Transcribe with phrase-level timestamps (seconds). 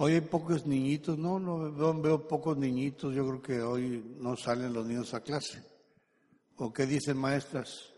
[0.00, 4.36] Hoy hay pocos niñitos, no, no veo, veo pocos niñitos, yo creo que hoy no
[4.36, 5.60] salen los niños a clase.
[6.54, 7.90] ¿O qué dicen maestras?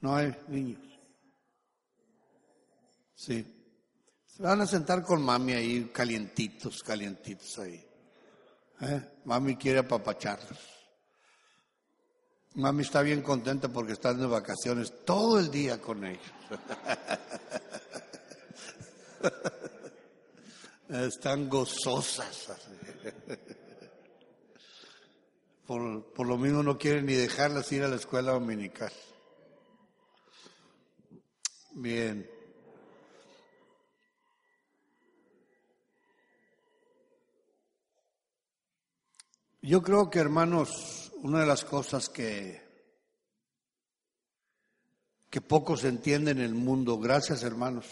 [0.00, 0.86] No hay niños.
[3.16, 3.44] Sí.
[4.24, 7.84] Se van a sentar con mami ahí, calientitos, calientitos ahí.
[8.82, 9.00] ¿Eh?
[9.24, 10.60] Mami quiere apapacharlos.
[12.54, 16.22] Mami está bien contenta porque están de vacaciones todo el día con ellos.
[20.88, 22.48] Están gozosas.
[25.66, 28.92] Por, por lo mismo no quieren ni dejarlas ir a la escuela dominical.
[31.72, 32.30] Bien.
[39.60, 42.62] Yo creo que, hermanos, una de las cosas que,
[45.28, 47.84] que poco se entiende en el mundo, gracias hermanos,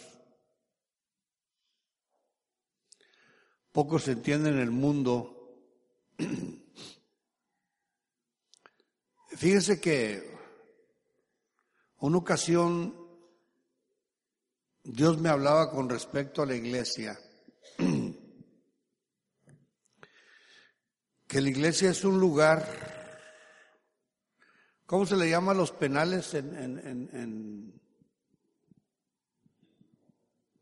[3.74, 5.58] poco se entiende en el mundo.
[9.30, 10.32] Fíjense que
[11.98, 12.94] una ocasión
[14.84, 17.18] Dios me hablaba con respecto a la iglesia,
[21.26, 22.64] que la iglesia es un lugar,
[24.86, 27.82] ¿cómo se le llama a los penales en, en, en,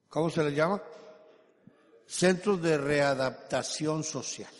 [0.08, 0.82] ¿cómo se le llama?
[2.12, 4.52] Centros de readaptación social,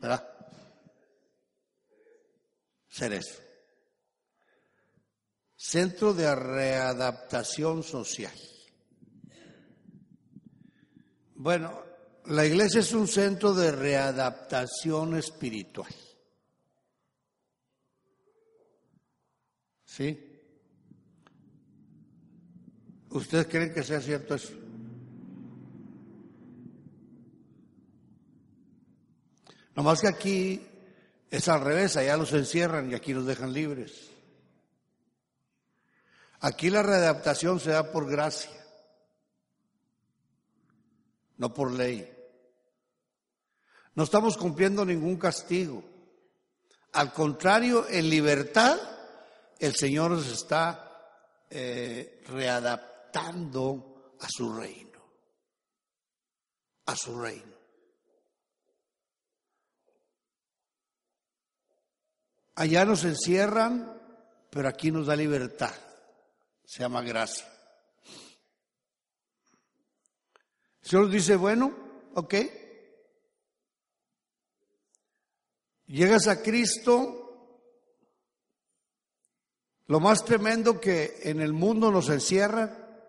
[0.00, 0.28] ¿verdad?
[2.88, 3.40] Ser eso.
[5.54, 8.34] Centro de readaptación social.
[11.36, 11.84] Bueno,
[12.24, 15.94] la iglesia es un centro de readaptación espiritual.
[19.84, 20.42] ¿Sí?
[23.10, 24.65] ¿Ustedes creen que sea cierto eso?
[29.76, 30.66] Nomás que aquí
[31.30, 34.10] es al revés, allá los encierran y aquí los dejan libres.
[36.40, 38.50] Aquí la readaptación se da por gracia,
[41.36, 42.10] no por ley.
[43.94, 45.82] No estamos cumpliendo ningún castigo.
[46.92, 48.78] Al contrario, en libertad,
[49.58, 55.00] el Señor nos está eh, readaptando a su reino.
[56.86, 57.55] A su reino.
[62.56, 63.98] Allá nos encierran,
[64.50, 65.72] pero aquí nos da libertad.
[66.64, 67.46] Se llama gracia.
[70.82, 71.72] El Señor dice, bueno,
[72.14, 72.34] ok,
[75.86, 77.62] Llegas a Cristo,
[79.86, 83.04] lo más tremendo que en el mundo nos encierra,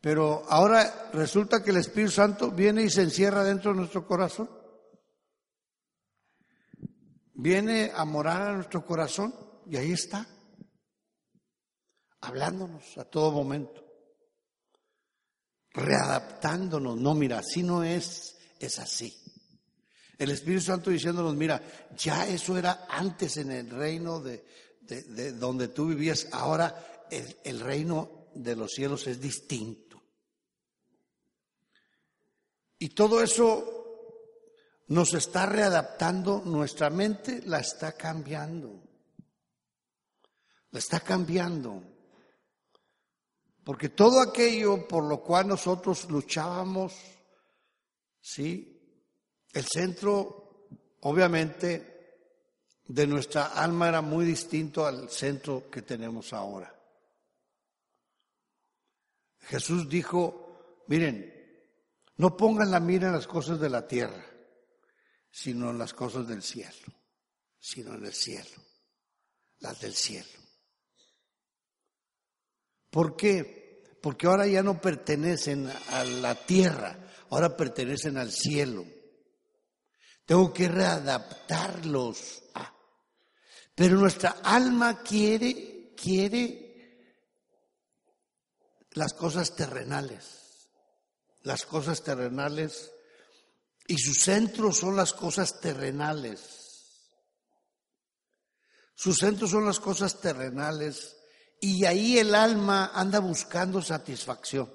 [0.00, 4.50] pero ahora resulta que el Espíritu Santo viene y se encierra dentro de nuestro corazón.
[7.42, 9.34] Viene a morar a nuestro corazón
[9.68, 10.24] y ahí está,
[12.20, 13.84] hablándonos a todo momento,
[15.70, 16.96] readaptándonos.
[16.98, 19.12] No, mira, así no es, es así.
[20.18, 21.60] El Espíritu Santo diciéndonos, mira,
[21.96, 24.44] ya eso era antes en el reino de,
[25.32, 30.00] donde tú vivías, ahora el reino de los cielos es distinto.
[32.78, 33.81] Y todo eso
[34.92, 38.78] nos está readaptando, nuestra mente la está cambiando.
[40.70, 41.82] La está cambiando.
[43.64, 46.94] Porque todo aquello por lo cual nosotros luchábamos,
[48.20, 48.68] ¿sí?
[49.52, 50.68] El centro,
[51.00, 52.26] obviamente,
[52.86, 56.74] de nuestra alma era muy distinto al centro que tenemos ahora.
[59.40, 61.32] Jesús dijo, miren,
[62.16, 64.31] no pongan la mira en las cosas de la tierra,
[65.32, 66.92] sino en las cosas del cielo,
[67.58, 68.62] sino en el cielo,
[69.60, 70.28] las del cielo.
[72.90, 73.82] ¿Por qué?
[74.02, 78.84] Porque ahora ya no pertenecen a la tierra, ahora pertenecen al cielo.
[80.26, 82.42] Tengo que readaptarlos.
[83.74, 87.16] Pero nuestra alma quiere, quiere
[88.90, 90.68] las cosas terrenales.
[91.42, 92.92] Las cosas terrenales
[93.86, 96.62] y su centro son las cosas terrenales.
[98.94, 101.16] Su centro son las cosas terrenales
[101.60, 104.72] y ahí el alma anda buscando satisfacción.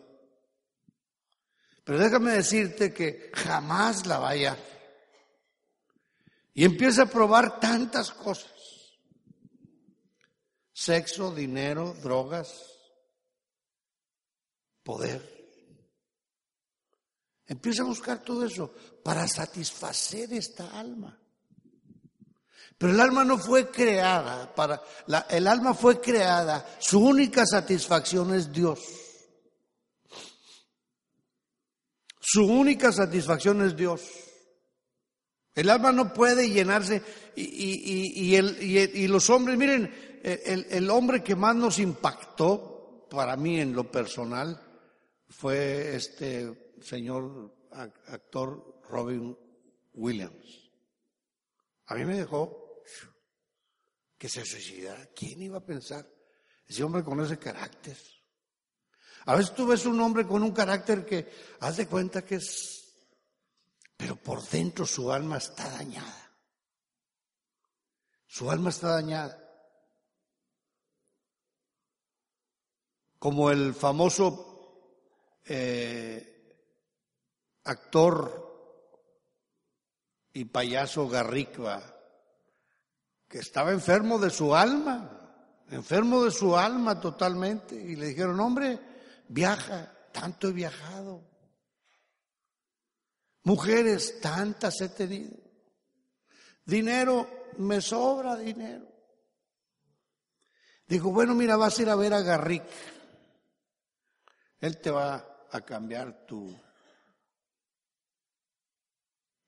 [1.83, 4.57] Pero déjame decirte que jamás la vaya.
[6.54, 8.51] Y empieza a probar tantas cosas.
[10.74, 12.65] Sexo, dinero, drogas,
[14.83, 15.37] poder.
[17.48, 18.74] Empieza a buscar todo eso
[19.04, 21.18] para satisfacer esta alma.
[22.78, 24.84] Pero el alma no fue creada para,
[25.30, 28.80] el alma fue creada, su única satisfacción es Dios.
[32.20, 34.02] Su única satisfacción es Dios.
[35.56, 37.02] El alma no puede llenarse
[37.36, 43.74] y, y, los hombres, miren, el, el, hombre que más nos impactó para mí en
[43.74, 44.62] lo personal
[45.30, 47.68] fue este señor
[48.08, 49.38] actor Robin
[49.94, 50.72] Williams.
[51.88, 52.84] A mí me dejó
[54.18, 55.08] que se suicidara.
[55.16, 56.08] ¿Quién iba a pensar?
[56.66, 57.98] Ese hombre con ese carácter.
[59.26, 61.30] A veces tú ves un hombre con un carácter que
[61.60, 62.94] haz de cuenta que es,
[63.96, 66.32] pero por dentro su alma está dañada.
[68.26, 69.44] Su alma está dañada.
[73.20, 74.48] Como el famoso
[75.46, 76.37] eh,
[77.68, 78.48] actor
[80.34, 81.84] y payaso Garricba,
[83.28, 88.80] que estaba enfermo de su alma, enfermo de su alma totalmente, y le dijeron, hombre,
[89.28, 91.24] viaja, tanto he viajado.
[93.44, 95.38] Mujeres, tantas he tenido.
[96.66, 98.88] Dinero, me sobra dinero.
[100.88, 102.66] Dijo, bueno, mira, vas a ir a ver a Garrick.
[104.60, 106.67] Él te va a cambiar tu...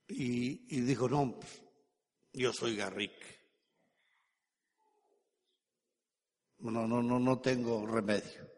[0.09, 1.39] Y, dijo, no,
[2.33, 3.13] yo soy Garrick.
[6.59, 8.50] No, no, no, no tengo remedio.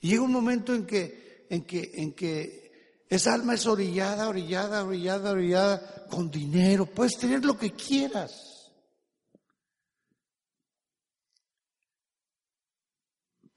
[0.00, 4.84] Y llega un momento en que, en que, en que esa alma es orillada, orillada,
[4.84, 6.86] orillada, orillada, con dinero.
[6.86, 8.72] Puedes tener lo que quieras.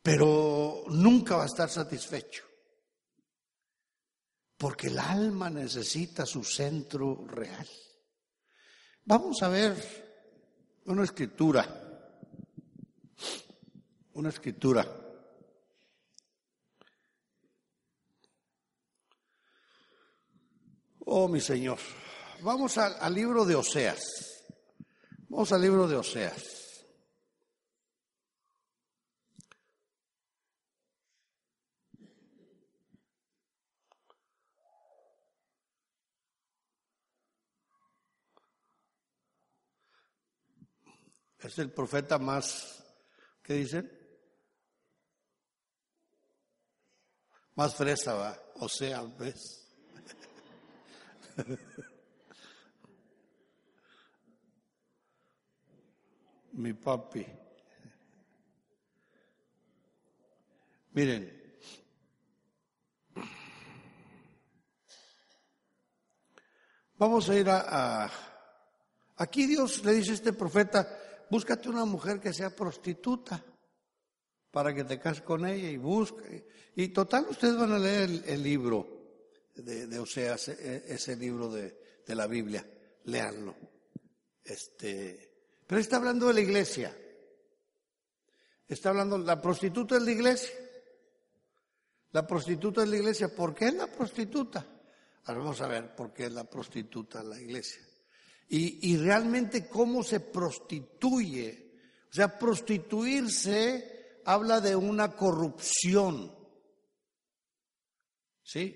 [0.01, 2.48] Pero nunca va a estar satisfecho.
[4.59, 7.65] Porque el alma necesita su centro real.
[9.05, 11.65] Vamos a ver una escritura.
[14.15, 14.85] Una escritura.
[21.05, 21.79] Oh, mi Señor.
[22.41, 24.03] Vamos al, libro de Oseas.
[25.29, 26.58] Vamos al libro de Oseas.
[41.41, 42.83] Es el profeta más,
[43.41, 43.89] ¿qué dicen?
[47.55, 48.37] Más fresa, va.
[48.55, 49.65] Oseas, ¿ves?
[56.51, 57.25] Mi papi.
[60.91, 61.63] Miren,
[66.97, 68.11] vamos a ir a,
[69.15, 70.98] Aquí Dios le dice a este profeta,
[71.29, 73.43] búscate una mujer que sea prostituta
[74.51, 76.23] para que te cases con ella y busca.
[76.75, 78.87] Y total, ustedes van a leer el libro
[79.55, 82.65] de, Oseas, e, ese libro de, la Biblia,
[83.03, 83.55] leanlo.
[84.43, 85.29] Este,
[85.67, 86.95] pero está hablando de la iglesia.
[88.67, 90.53] Está hablando, la prostituta es la iglesia.
[92.11, 93.35] La prostituta es la iglesia.
[93.35, 94.65] ¿Por qué es la prostituta?
[95.25, 97.81] Ahora vamos a ver por qué es la prostituta la iglesia.
[98.51, 101.77] Y, realmente cómo se prostituye.
[102.09, 106.35] O sea, prostituirse habla de una corrupción.
[108.41, 108.75] ¿Sí?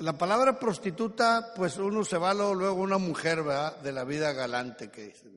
[0.00, 3.80] La palabra prostituta, pues uno se va luego, una mujer, ¿verdad?
[3.80, 5.36] De la vida galante que dicen.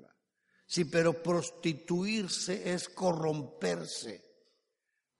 [0.65, 4.23] Sí, pero prostituirse es corromperse,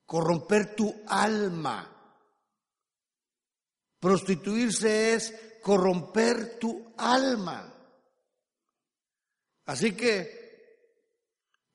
[0.05, 1.95] corromper tu alma.
[3.99, 7.73] Prostituirse es corromper tu alma.
[9.65, 10.39] Así que,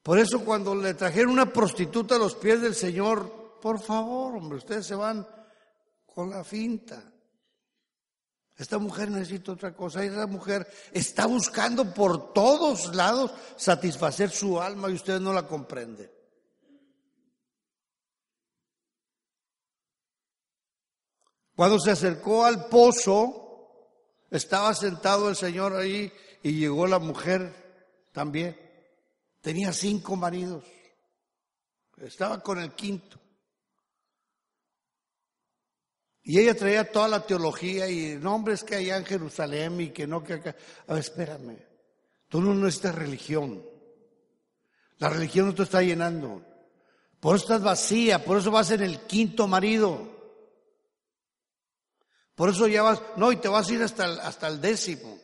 [0.02, 4.58] por eso cuando le trajeron una prostituta a los pies del Señor, por favor, hombre,
[4.58, 5.26] ustedes se van
[6.04, 7.02] con la finta.
[8.56, 10.04] Esta mujer necesita otra cosa.
[10.04, 16.10] Esta mujer está buscando por todos lados satisfacer su alma y ustedes no la comprenden.
[21.56, 23.43] Cuando se acercó al pozo,
[24.36, 26.12] estaba sentado el Señor ahí
[26.42, 27.54] y llegó la mujer
[28.12, 28.58] también.
[29.40, 30.64] Tenía cinco maridos.
[31.98, 33.20] Estaba con el quinto.
[36.22, 40.24] Y ella traía toda la teología y nombres que allá en Jerusalén y que no
[40.24, 40.56] que acá.
[40.88, 41.58] A ver, espérame.
[42.28, 43.64] Tú no necesitas religión.
[44.98, 46.42] La religión no te está llenando.
[47.20, 50.13] Por eso estás vacía, por eso vas en el quinto marido.
[52.34, 55.18] Por eso ya vas, no, y te vas a ir hasta el, hasta el décimo.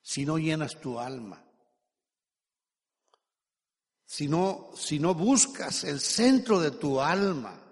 [0.00, 1.42] Si no llenas tu alma.
[4.04, 7.63] Si no, si no buscas el centro de tu alma.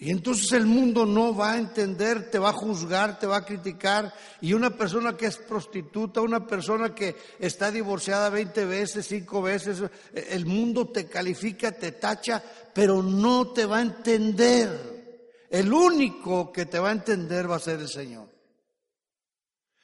[0.00, 3.44] Y entonces el mundo no va a entender, te va a juzgar, te va a
[3.44, 4.14] criticar.
[4.40, 9.82] Y una persona que es prostituta, una persona que está divorciada 20 veces, 5 veces,
[10.14, 12.40] el mundo te califica, te tacha,
[12.72, 15.46] pero no te va a entender.
[15.50, 18.28] El único que te va a entender va a ser el Señor.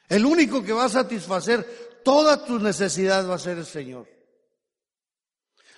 [0.08, 4.06] El único que va a satisfacer todas tus necesidades va a ser el Señor.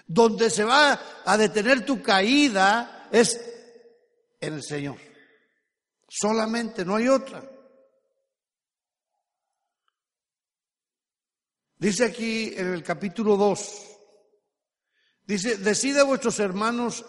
[0.07, 3.56] Donde se va a detener tu caída es
[4.41, 4.99] en el Señor.
[6.09, 7.43] Solamente, no hay otra.
[11.79, 13.83] Dice aquí en el capítulo 2,
[15.25, 17.05] dice, decide vuestros hermanos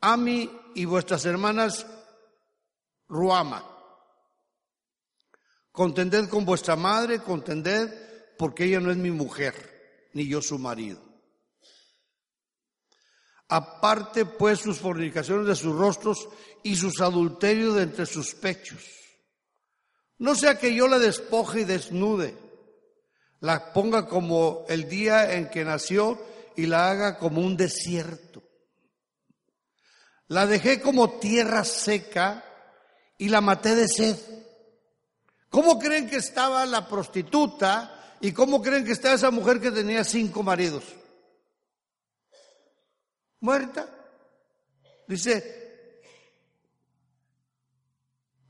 [0.00, 1.86] Ami y vuestras hermanas
[3.08, 3.64] Ruama.
[5.70, 11.05] Contended con vuestra madre, contended porque ella no es mi mujer, ni yo su marido.
[13.48, 16.28] Aparte pues sus fornicaciones de sus rostros
[16.62, 18.82] y sus adulterios de entre sus pechos.
[20.18, 22.34] No sea que yo la despoje y desnude,
[23.40, 26.18] la ponga como el día en que nació
[26.56, 28.42] y la haga como un desierto.
[30.28, 32.44] La dejé como tierra seca
[33.18, 34.16] y la maté de sed.
[35.50, 40.02] ¿Cómo creen que estaba la prostituta y cómo creen que estaba esa mujer que tenía
[40.02, 40.82] cinco maridos?
[43.46, 43.88] Muerta.
[45.06, 46.02] Dice,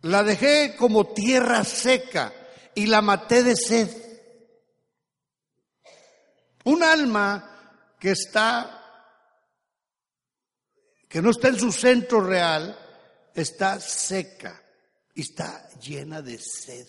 [0.00, 2.32] la dejé como tierra seca
[2.74, 3.90] y la maté de sed.
[6.64, 8.82] Un alma que está,
[11.08, 12.76] que no está en su centro real,
[13.34, 14.62] está seca
[15.14, 16.88] y está llena de sed.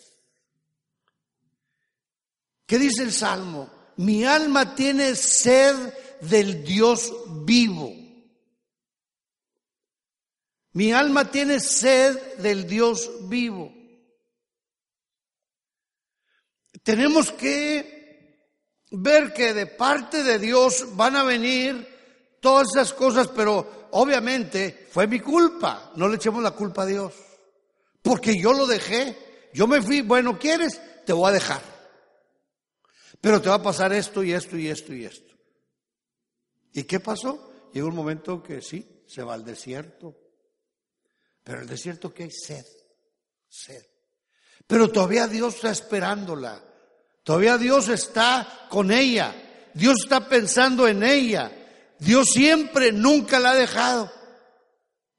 [2.66, 3.70] ¿Qué dice el Salmo?
[3.98, 5.76] Mi alma tiene sed
[6.22, 7.14] del Dios
[7.46, 7.94] vivo.
[10.74, 13.74] Mi alma tiene sed del Dios vivo.
[16.84, 17.98] Tenemos que
[18.92, 21.88] ver que de parte de Dios van a venir
[22.40, 25.92] todas esas cosas, pero obviamente fue mi culpa.
[25.96, 27.14] No le echemos la culpa a Dios.
[28.02, 29.50] Porque yo lo dejé.
[29.54, 30.80] Yo me fui, bueno, ¿quieres?
[31.06, 31.62] Te voy a dejar.
[33.20, 35.27] Pero te va a pasar esto y esto y esto y esto.
[36.74, 37.70] ¿Y qué pasó?
[37.74, 40.16] Llegó un momento que sí, se va al desierto.
[41.44, 42.66] Pero el desierto que hay sed,
[43.48, 43.86] sed.
[44.66, 46.64] Pero todavía Dios está esperándola.
[47.24, 49.70] Todavía Dios está con ella.
[49.74, 51.52] Dios está pensando en ella.
[52.00, 54.12] Dios siempre, nunca la ha dejado.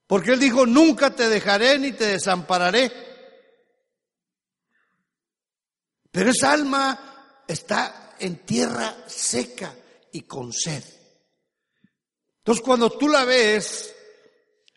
[0.06, 2.92] Porque Él dijo, nunca te dejaré ni te desampararé.
[6.10, 9.74] Pero esa alma está en tierra seca
[10.12, 10.82] y con sed.
[12.48, 13.94] Entonces cuando tú la ves,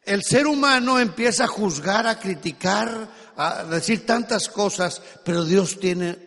[0.03, 6.17] el ser humano empieza a juzgar, a criticar, a decir tantas cosas, pero Dios tiene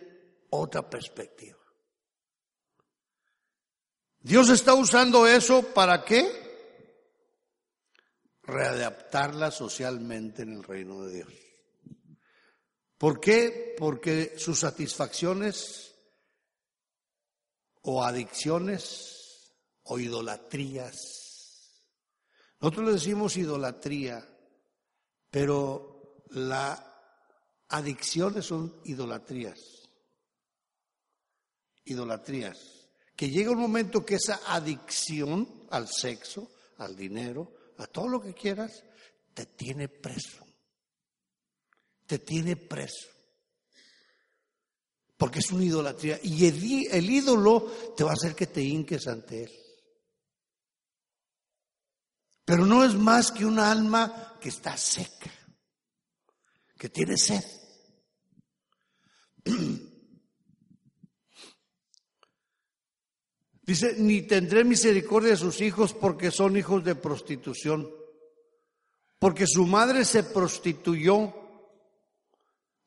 [0.49, 1.59] otra perspectiva.
[4.21, 6.25] Dios está usando eso para qué?
[8.41, 11.33] Readaptarla socialmente en el reino de Dios.
[12.97, 13.75] ¿Por qué?
[13.77, 15.93] Porque sus satisfacciones
[17.83, 21.14] o adicciones o idolatrías
[22.65, 24.27] nosotros le decimos idolatría,
[25.29, 26.81] pero las
[27.69, 29.59] adicciones son idolatrías.
[31.83, 32.87] Idolatrías.
[33.15, 38.33] Que llega un momento que esa adicción al sexo, al dinero, a todo lo que
[38.33, 38.83] quieras,
[39.35, 40.43] te tiene preso.
[42.07, 43.09] Te tiene preso.
[45.15, 46.19] Porque es una idolatría.
[46.23, 49.64] Y el, ídolo te va a hacer que te hinques ante él.
[52.45, 55.31] Pero no es más que un alma que está seca,
[56.77, 57.43] que tiene sed.
[63.63, 67.89] Dice, ni tendré misericordia de sus hijos porque son hijos de prostitución.
[69.17, 71.33] porque su madre se prostituyó.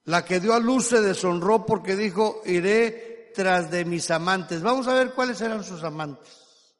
[0.04, 4.62] La que dio a luz se deshonró porque dijo, iré tras de mis amantes.
[4.62, 6.76] Vamos a ver cuáles eran sus amantes.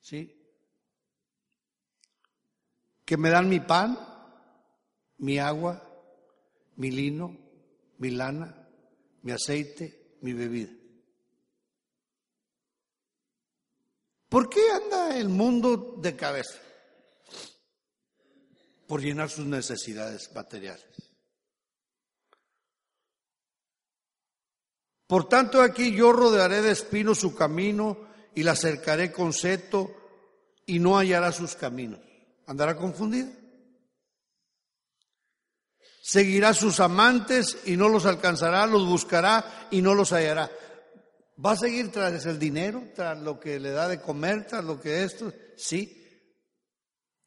[0.00, 0.33] ¿Sí?
[3.04, 3.98] Que me dan mi pan,
[5.18, 5.82] mi agua,
[6.76, 7.36] mi lino,
[7.98, 8.68] mi lana,
[9.22, 10.72] mi aceite, mi bebida.
[14.28, 16.58] ¿Por qué anda el mundo de cabeza?
[18.88, 20.84] Por llenar sus necesidades materiales.
[25.06, 29.94] Por tanto, aquí yo rodearé de espinos su camino y la cercaré con seto
[30.66, 32.00] y no hallará sus caminos.
[32.46, 33.30] ¿Andará confundida?
[36.02, 40.50] Seguirá sus amantes y no los alcanzará, los buscará y no los hallará.
[41.44, 44.80] ¿Va a seguir tras el dinero, tras lo que le da de comer, tras lo
[44.80, 45.32] que esto?
[45.56, 46.04] Sí,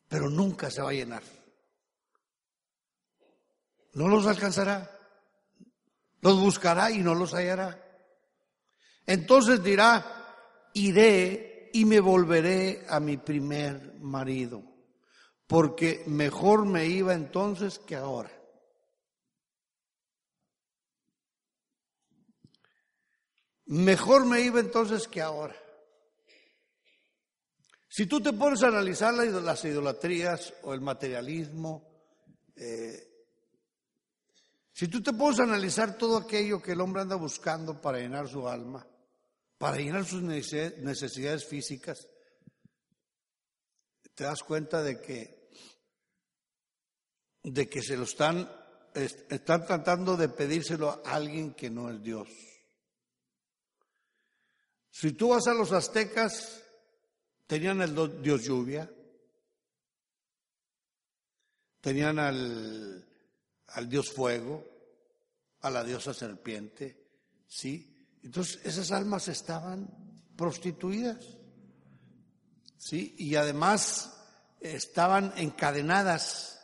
[0.08, 1.24] pero nunca se va a llenar.
[3.94, 4.92] No los alcanzará.
[6.22, 7.84] Los buscará y no los hallará.
[9.06, 14.64] Entonces dirá, iré y me volveré a mi primer marido,
[15.48, 18.32] porque mejor me iba entonces que ahora.
[23.66, 25.56] Mejor me iba entonces que ahora.
[27.90, 32.06] Si tú te pones a analizar las idolatrías o el materialismo,
[32.56, 33.08] eh,
[34.72, 38.28] si tú te pones a analizar todo aquello que el hombre anda buscando para llenar
[38.28, 38.86] su alma,
[39.58, 42.08] para llenar sus necesidades físicas,
[44.14, 45.37] te das cuenta de que,
[47.52, 48.50] de que se lo están,
[48.94, 52.30] están tratando de pedírselo a alguien que no es Dios.
[54.92, 56.64] Si tú vas a los aztecas,
[57.46, 58.92] tenían el dios lluvia,
[61.80, 63.08] tenían al,
[63.68, 64.66] al dios fuego,
[65.62, 67.08] a la diosa serpiente,
[67.48, 67.96] ¿sí?
[68.24, 69.88] Entonces esas almas estaban
[70.36, 71.38] prostituidas,
[72.78, 73.16] ¿sí?
[73.18, 74.14] Y además
[74.60, 76.57] estaban encadenadas,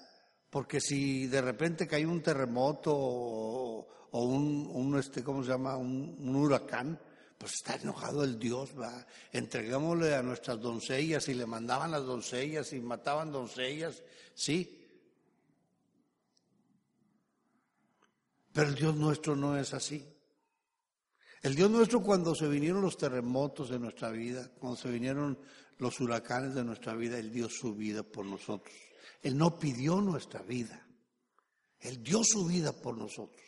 [0.54, 5.78] porque si de repente caía un terremoto o, un, este, ¿cómo se llama?
[5.78, 7.00] un huracán,
[7.40, 9.04] pues está enojado el Dios, va.
[9.32, 14.04] Entreguémosle a nuestras doncellas y le mandaban las doncellas y mataban doncellas,
[14.36, 14.80] sí.
[18.52, 20.08] Pero el Dios nuestro no es así.
[21.42, 25.40] El Dios nuestro cuando se vinieron los terremotos de nuestra vida, cuando se vinieron
[25.80, 28.93] los huracanes de nuestra vida, Él dio su vida por nosotros.
[29.24, 30.86] Él no pidió nuestra vida.
[31.80, 33.42] Él dio su vida por nosotros.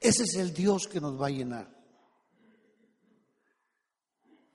[0.00, 1.70] Ese es el Dios que nos va a llenar.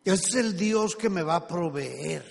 [0.03, 2.25] Ese es el Dios que me va a proveer.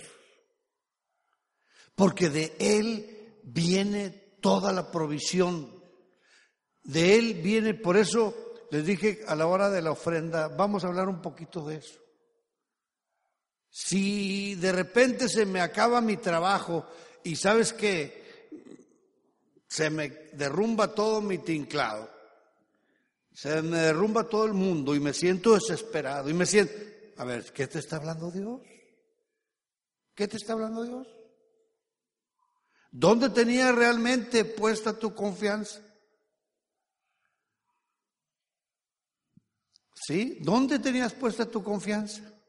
[1.95, 5.73] Porque de Él viene toda la provisión.
[6.83, 8.35] De Él viene, por eso
[8.73, 12.01] les dije a la hora de la ofrenda, vamos a hablar un poquito de eso.
[13.69, 16.87] Si de repente se me acaba mi trabajo
[17.25, 18.49] y sabes que
[19.69, 22.11] se me derrumba todo mi tinclado,
[23.33, 26.75] se me derrumba todo el mundo y me siento desesperado y me siento,
[27.17, 28.61] a ver, ¿qué te está hablando Dios?
[30.15, 31.09] ¿Qué te está hablando Dios?
[32.91, 35.81] ¿Dónde tenía realmente puesta tu confianza?
[39.95, 40.39] ¿Sí?
[40.41, 42.40] ¿Dónde tenías puesta tu confianza?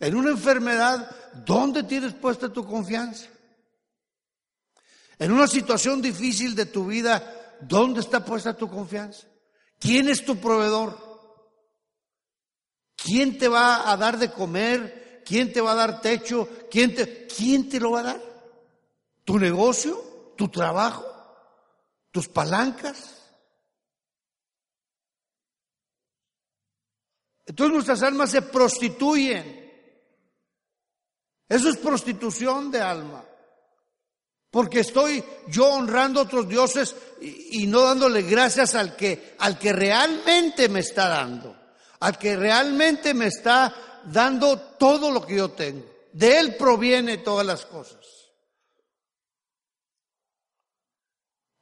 [0.00, 1.10] En una enfermedad,
[1.44, 3.28] ¿dónde tienes puesta tu confianza?
[5.18, 9.26] En una situación difícil de tu vida, ¿dónde está puesta tu confianza?
[9.78, 11.08] ¿Quién es tu proveedor?
[12.96, 15.22] ¿Quién te va a dar de comer?
[15.24, 16.48] ¿Quién te va a dar techo?
[16.70, 18.22] ¿Quién te, quién te lo va a dar?
[19.24, 20.34] ¿Tu negocio?
[20.36, 21.04] ¿Tu trabajo?
[22.12, 23.16] ¿Tus palancas?
[27.44, 29.57] Entonces nuestras almas se prostituyen.
[31.48, 33.24] Eso es prostitución de alma.
[34.50, 39.72] Porque estoy yo honrando a otros dioses y, no dándole gracias al que, al que
[39.72, 41.58] realmente me está dando
[42.00, 45.84] al que realmente me está dando todo lo que yo tengo.
[46.12, 47.98] De Él proviene todas las cosas.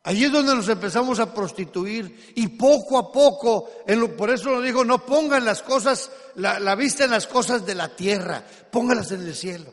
[0.02, 3.68] Allí es donde nos empezamos a prostituir y poco a poco,
[4.16, 7.88] por eso lo digo, no pongan las cosas, la vista en las cosas de la
[7.88, 9.72] tierra, póngalas en el cielo.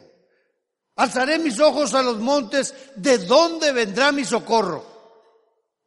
[0.96, 4.86] Alzaré mis ojos a los montes, ¿de dónde vendrá mi socorro?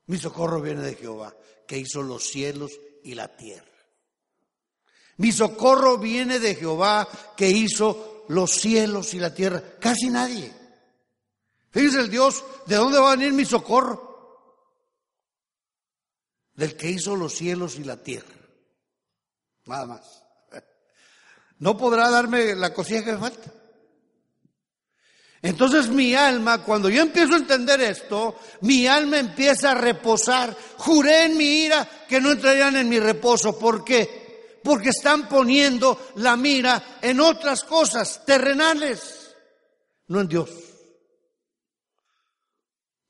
[0.07, 1.35] Mi socorro viene de Jehová,
[1.67, 2.73] que hizo los cielos
[3.05, 3.65] y la tierra.
[5.19, 9.63] Mi socorro viene de Jehová que hizo los cielos y la tierra.
[9.81, 10.53] Casi nadie.
[11.73, 14.05] Es el Dios, ¿de dónde va a venir mi socorro?
[16.55, 18.35] Del que hizo los cielos y la tierra.
[19.67, 20.23] Nada más.
[21.59, 23.51] No podrá darme la cosilla que me falta.
[25.47, 30.57] Entonces mi alma, cuando yo empiezo a entender esto, mi alma empieza a reposar.
[30.79, 33.57] Juré en mi ira que no entrarían en mi reposo.
[33.57, 34.59] ¿Por qué?
[34.65, 39.37] Porque están poniendo la mira en otras cosas terrenales,
[40.09, 40.51] no en Dios.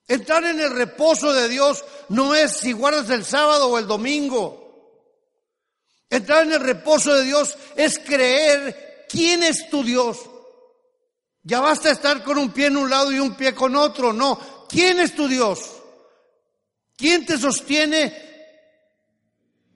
[0.07, 4.92] Entrar en el reposo de Dios no es si guardas el sábado o el domingo.
[6.11, 10.18] Entrar en el reposo de Dios es creer quién es tu Dios.
[11.47, 14.13] Ya basta estar con un pie en un lado y un pie con otro.
[14.13, 14.67] No.
[14.69, 15.81] ¿Quién es tu Dios?
[16.97, 18.13] ¿Quién te sostiene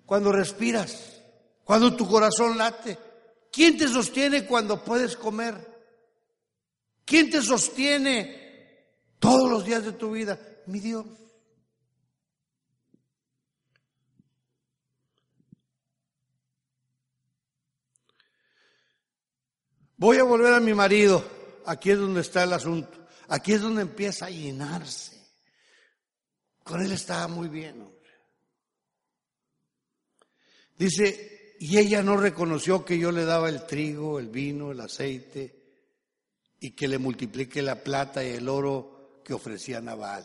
[0.05, 1.23] cuando respiras?
[1.63, 2.99] Cuando tu corazón late.
[3.53, 5.55] ¿Quién te sostiene cuando puedes comer?
[7.05, 8.89] ¿Quién te sostiene
[9.21, 10.41] todos los días de tu vida?
[10.67, 11.07] Mi Dios.
[19.97, 21.39] Voy a volver a mi marido.
[21.67, 23.07] Aquí es donde está el asunto.
[23.29, 25.21] Aquí es donde empieza a llenarse.
[26.65, 28.01] Con él estaba muy bien, hombre.
[30.77, 35.61] Dice, y ella no reconoció que yo le daba el trigo, el vino, el aceite
[36.59, 40.25] y que le multiplique la plata y el oro que ofrecía Nabal.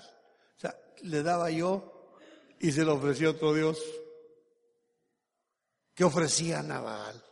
[0.55, 2.15] O sea, le daba yo
[2.59, 3.77] y se lo ofreció otro Dios.
[5.93, 7.23] ¿Qué ofrecía Nabal?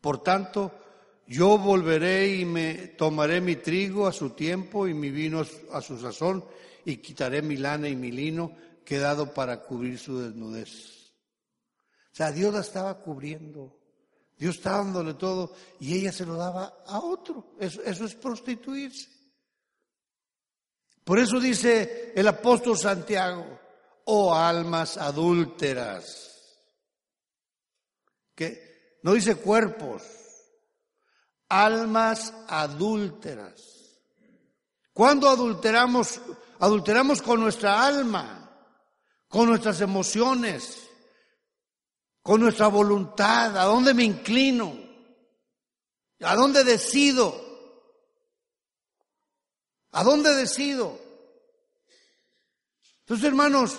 [0.00, 0.85] Por tanto,
[1.26, 5.98] yo volveré y me tomaré mi trigo a su tiempo y mi vino a su
[5.98, 6.44] sazón
[6.84, 11.10] y quitaré mi lana y mi lino que he dado para cubrir su desnudez.
[12.12, 13.76] O sea, Dios la estaba cubriendo.
[14.38, 17.56] Dios estaba dándole todo y ella se lo daba a otro.
[17.58, 19.08] Eso, eso es prostituirse.
[21.02, 23.58] Por eso dice el apóstol Santiago,
[24.04, 26.60] oh almas adúlteras,
[28.34, 30.02] que no dice cuerpos,
[31.48, 33.62] almas adúlteras.
[34.92, 36.20] Cuando adulteramos,
[36.58, 38.50] adulteramos con nuestra alma,
[39.28, 40.88] con nuestras emociones,
[42.22, 44.74] con nuestra voluntad, a dónde me inclino,
[46.22, 47.34] a dónde decido,
[49.92, 50.98] a dónde decido.
[53.00, 53.78] Entonces, hermanos,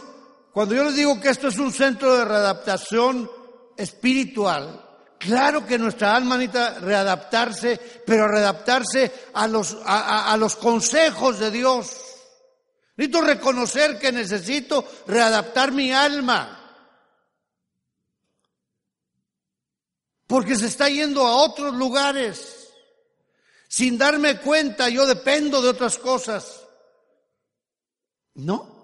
[0.53, 3.29] cuando yo les digo que esto es un centro de readaptación
[3.75, 4.86] espiritual,
[5.17, 11.91] Claro que nuestra alma necesita readaptarse, pero readaptarse a los, a, los consejos de Dios.
[12.95, 16.53] Necesito reconocer que necesito readaptar mi alma.
[20.27, 22.69] Porque se está yendo a otros lugares.
[23.67, 26.63] Sin darme cuenta, yo dependo de otras cosas.
[28.35, 28.77] No.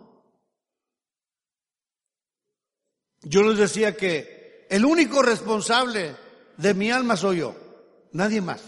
[3.21, 6.22] Yo les decía que el único responsable
[6.57, 7.55] de mi alma soy yo,
[8.11, 8.61] nadie más.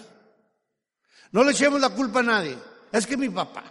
[1.32, 2.58] No le echemos la culpa a nadie.
[2.92, 3.64] Es que mi papá,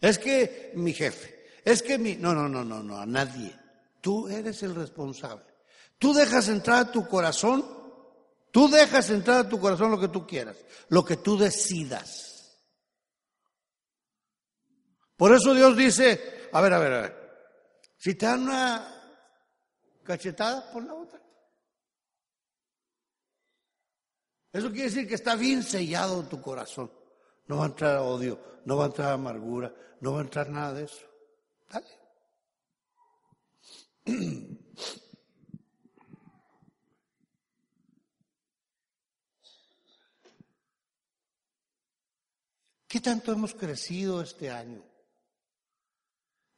[0.00, 2.16] es que mi jefe, es que mi...
[2.16, 3.54] No, no, no, no, no, a nadie.
[4.00, 5.44] Tú eres el responsable.
[5.98, 7.64] Tú dejas entrar a tu corazón,
[8.50, 10.56] tú dejas entrar a tu corazón lo que tú quieras,
[10.90, 12.28] lo que tú decidas.
[15.16, 17.18] Por eso Dios dice, a ver, a ver, a ver,
[17.96, 18.98] si te dan una
[20.04, 21.20] cachetada, por la otra.
[24.52, 26.90] Eso quiere decir que está bien sellado tu corazón.
[27.46, 30.74] No va a entrar odio, no va a entrar amargura, no va a entrar nada
[30.74, 31.06] de eso.
[31.70, 31.86] Dale.
[42.88, 44.82] ¿Qué tanto hemos crecido este año?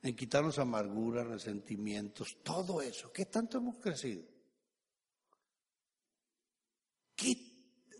[0.02, 3.12] En quitarnos amargura, resentimientos, todo eso.
[3.12, 4.22] ¿Qué tanto hemos crecido?
[7.16, 7.49] ¿Qué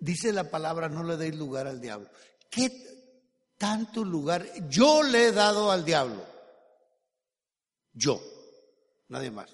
[0.01, 2.09] dice la palabra, no le deis lugar al diablo.
[2.51, 6.25] ¿Qué tanto lugar yo le he dado al diablo?
[7.93, 8.21] Yo,
[9.09, 9.51] nadie más.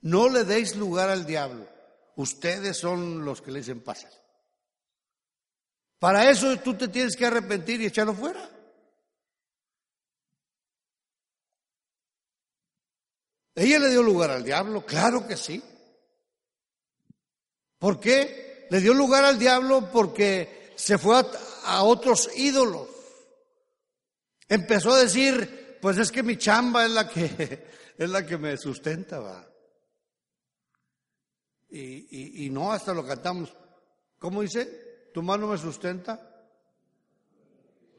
[0.00, 1.68] No le deis lugar al diablo.
[2.16, 4.08] Ustedes son los que le dicen pasa.
[5.98, 8.50] Para eso tú te tienes que arrepentir y echarlo fuera.
[13.54, 14.84] ¿Ella le dio lugar al diablo?
[14.84, 15.62] Claro que sí.
[17.78, 18.51] ¿Por qué?
[18.72, 21.22] Le dio lugar al diablo porque se fue
[21.66, 22.88] a, otros ídolos.
[24.48, 28.56] Empezó a decir, pues es que mi chamba es la que, es la que me
[28.56, 29.46] sustenta, va.
[31.68, 33.54] Y, y, no, hasta lo cantamos.
[34.18, 35.10] ¿Cómo dice?
[35.12, 36.48] ¿Tu mano me sustenta?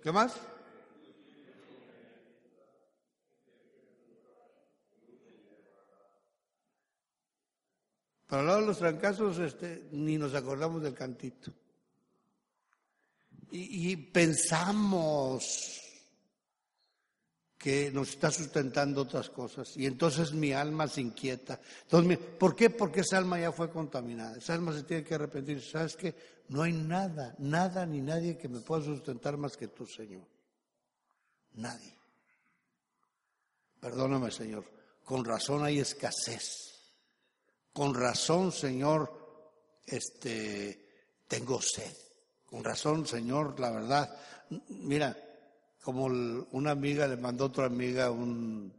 [0.01, 0.33] ¿Qué más?
[8.33, 11.53] Para lado de los trancazos, este, ni nos acordamos del cantito.
[13.51, 15.79] Y, pensamos
[17.59, 19.77] que nos está sustentando otras cosas.
[19.77, 21.59] Y entonces mi alma se inquieta.
[22.39, 22.71] ¿Por qué?
[22.71, 24.35] Porque esa alma ya fue contaminada.
[24.35, 25.61] Esa alma se tiene que arrepentir.
[25.61, 26.15] ¿Sabes qué?
[26.49, 30.25] No hay nada, nada ni nadie que me pueda sustentar más que tú, Señor.
[31.53, 31.95] Nadie.
[33.79, 34.65] Perdóname, Señor.
[35.03, 36.72] Con razón hay escasez.
[37.73, 39.11] Con razón, Señor,
[39.85, 40.87] este,
[41.27, 41.91] tengo sed.
[42.45, 44.15] Con razón, Señor, la verdad.
[44.69, 45.17] Mira,
[45.81, 48.71] como una amiga le mandó a otra amiga un,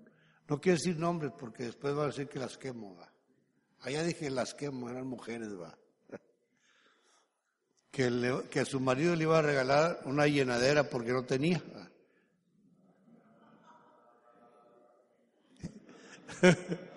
[0.48, 3.10] no quiero decir nombres porque después va a decir que las quemo, va.
[3.80, 5.76] Allá dije las quemo, eran mujeres, va.
[7.90, 11.62] Que, que su marido le iba a regalar una llenadera porque no tenía.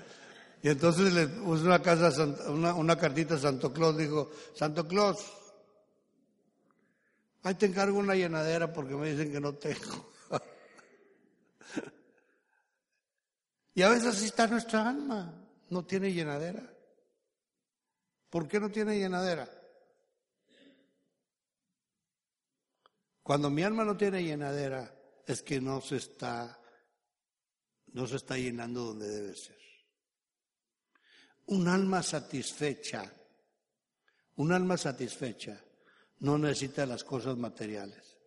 [0.67, 2.11] y entonces le puso una, casa,
[2.49, 5.25] una, cartita a Santo Claus, dijo, Santo Claus,
[7.43, 10.11] Ahí te encargo una llenadera porque me dicen que no tengo.
[13.75, 15.33] y a veces así está nuestra alma,
[15.69, 16.69] no tiene llenadera.
[18.29, 19.49] ¿Por qué no tiene llenadera?
[23.23, 24.93] Cuando mi alma no tiene llenadera,
[25.25, 26.59] es que no se está,
[27.93, 29.66] no se está llenando donde debe ser.
[31.47, 33.11] Un alma satisfecha,
[34.35, 35.63] un alma satisfecha
[36.19, 38.17] no necesitas las cosas materiales.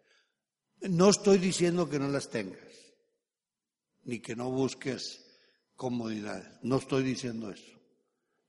[0.83, 2.95] No estoy diciendo que no las tengas,
[4.05, 5.27] ni que no busques
[5.77, 6.49] comodidades.
[6.63, 7.79] No estoy diciendo eso,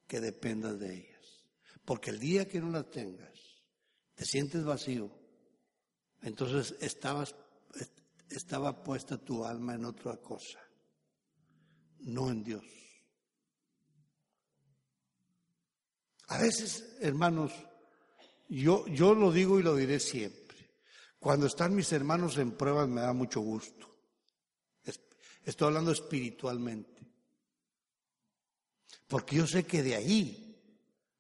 [0.08, 1.46] que dependas de ellas.
[1.84, 3.32] Porque el día que no las tengas,
[4.16, 5.12] te sientes vacío,
[6.22, 7.36] entonces estabas,
[8.30, 10.60] estaba puesta tu alma en otra cosa,
[12.00, 12.81] no en Dios.
[16.32, 17.52] A veces, hermanos,
[18.48, 20.58] yo, yo lo digo y lo diré siempre.
[21.20, 23.94] Cuando están mis hermanos en pruebas me da mucho gusto.
[25.44, 27.02] Estoy hablando espiritualmente.
[29.10, 30.58] Porque yo sé que de ahí,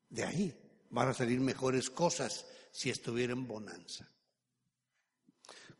[0.09, 0.57] de ahí,
[0.91, 4.09] van a salir mejores cosas si estuviera en bonanza.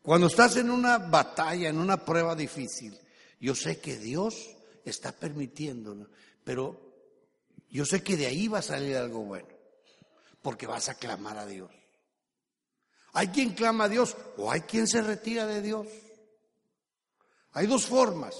[0.02, 2.98] Cuando estás en una batalla, en una prueba difícil,
[3.40, 6.10] yo sé que Dios está permitiéndolo,
[6.44, 6.91] pero
[7.72, 9.48] yo sé que de ahí va a salir algo bueno
[10.42, 11.70] porque vas a clamar a Dios.
[13.14, 15.86] Hay quien clama a Dios o hay quien se retira de Dios.
[17.52, 18.36] Hay dos formas.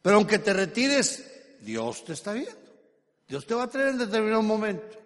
[0.00, 2.56] Pero aunque te retires, Dios te está viendo.
[3.26, 4.96] Dios te va a traer en determinado momento.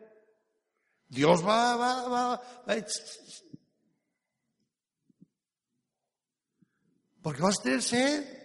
[1.08, 2.86] Dios va, va, va, va.
[7.22, 8.42] Porque vas a tener sed.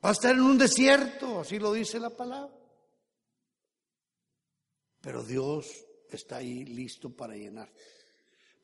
[0.00, 2.54] Vas a estar en un desierto, así lo dice la palabra.
[5.06, 7.80] Pero Dios está ahí listo para llenarte,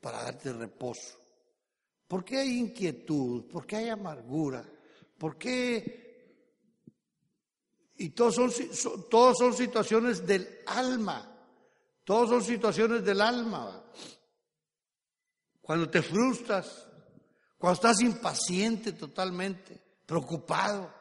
[0.00, 1.16] para darte reposo.
[2.08, 3.44] ¿Por qué hay inquietud?
[3.44, 4.68] ¿Por qué hay amargura?
[5.16, 6.34] ¿Por qué?
[7.96, 8.50] Y todos son,
[9.08, 11.32] todos son situaciones del alma.
[12.02, 13.84] Todos son situaciones del alma.
[15.60, 16.88] Cuando te frustras,
[17.56, 20.92] cuando estás impaciente totalmente, preocupado.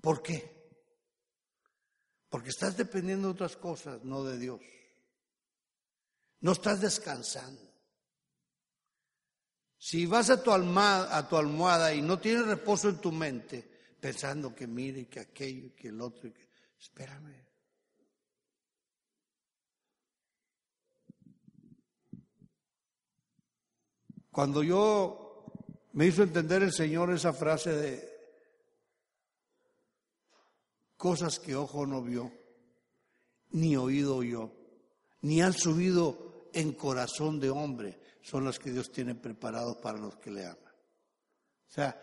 [0.00, 0.61] ¿Por qué?
[2.32, 4.58] Porque estás dependiendo de otras cosas, no de Dios.
[6.40, 7.60] No estás descansando.
[9.76, 13.68] Si vas a tu, almohada, a tu almohada y no tienes reposo en tu mente,
[14.00, 16.48] pensando que mire, que aquello, que el otro, que...
[16.80, 17.36] espérame.
[24.30, 25.44] Cuando yo
[25.92, 28.11] me hizo entender el Señor esa frase de
[31.02, 32.30] cosas que ojo no vio,
[33.50, 34.52] ni oído oyó,
[35.22, 40.14] ni han subido en corazón de hombre, son las que Dios tiene preparados para los
[40.18, 40.72] que le aman.
[41.68, 42.00] O sea,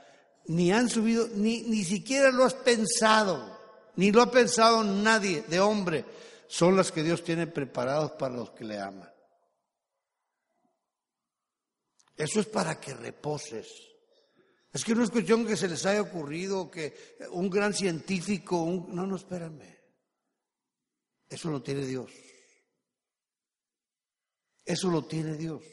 [0.48, 3.58] ni han subido, ni, ni siquiera lo has pensado,
[3.96, 6.04] ni lo ha pensado nadie de hombre,
[6.50, 9.10] son las que Dios tiene preparados para los que le aman.
[12.18, 13.89] Eso es para que reposes.
[14.72, 19.08] Es que no es cuestión que se les haya ocurrido que un gran científico, no,
[19.08, 19.80] no, espérame.
[21.28, 22.12] Eso lo tiene Dios.
[24.64, 25.64] Eso lo tiene Dios.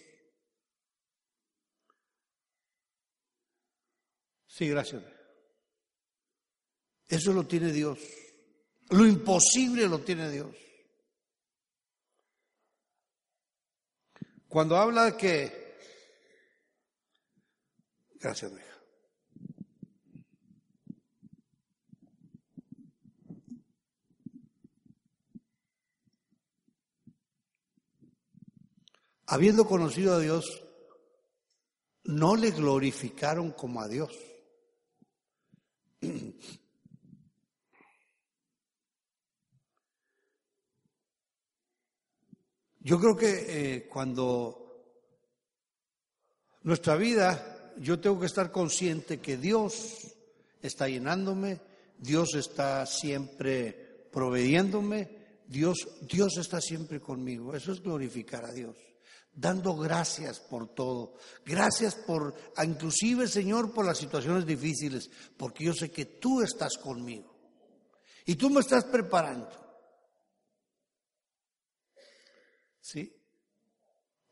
[4.46, 5.02] Sí, gracias.
[7.06, 7.98] Eso lo tiene Dios.
[8.88, 10.56] Lo imposible lo tiene Dios.
[14.48, 15.66] Cuando habla de que...
[18.14, 18.50] Gracias,
[29.26, 30.62] habiendo conocido a Dios,
[32.04, 34.12] no le glorificaron como a Dios.
[42.80, 44.62] Yo creo que eh, cuando
[46.62, 50.14] nuestra vida, yo tengo que estar consciente que Dios
[50.62, 51.60] está llenándome,
[51.98, 57.56] Dios está siempre proveyéndome, Dios, Dios está siempre conmigo.
[57.56, 58.85] Eso es glorificar a Dios
[59.36, 61.14] dando gracias por todo.
[61.44, 67.32] Gracias por, inclusive Señor, por las situaciones difíciles, porque yo sé que tú estás conmigo
[68.24, 69.50] y tú me estás preparando.
[72.80, 73.12] ¿Sí?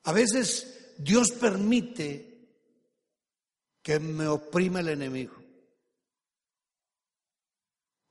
[0.05, 2.33] A veces Dios permite
[3.83, 5.35] que me oprima el enemigo,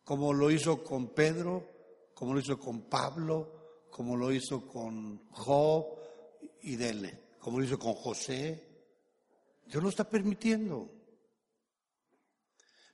[0.04, 1.68] como lo hizo con Pedro,
[2.14, 6.03] como lo hizo con Pablo, como lo hizo con Job
[6.64, 8.70] y denle, como lo hizo con José.
[9.66, 10.92] Dios lo está permitiendo.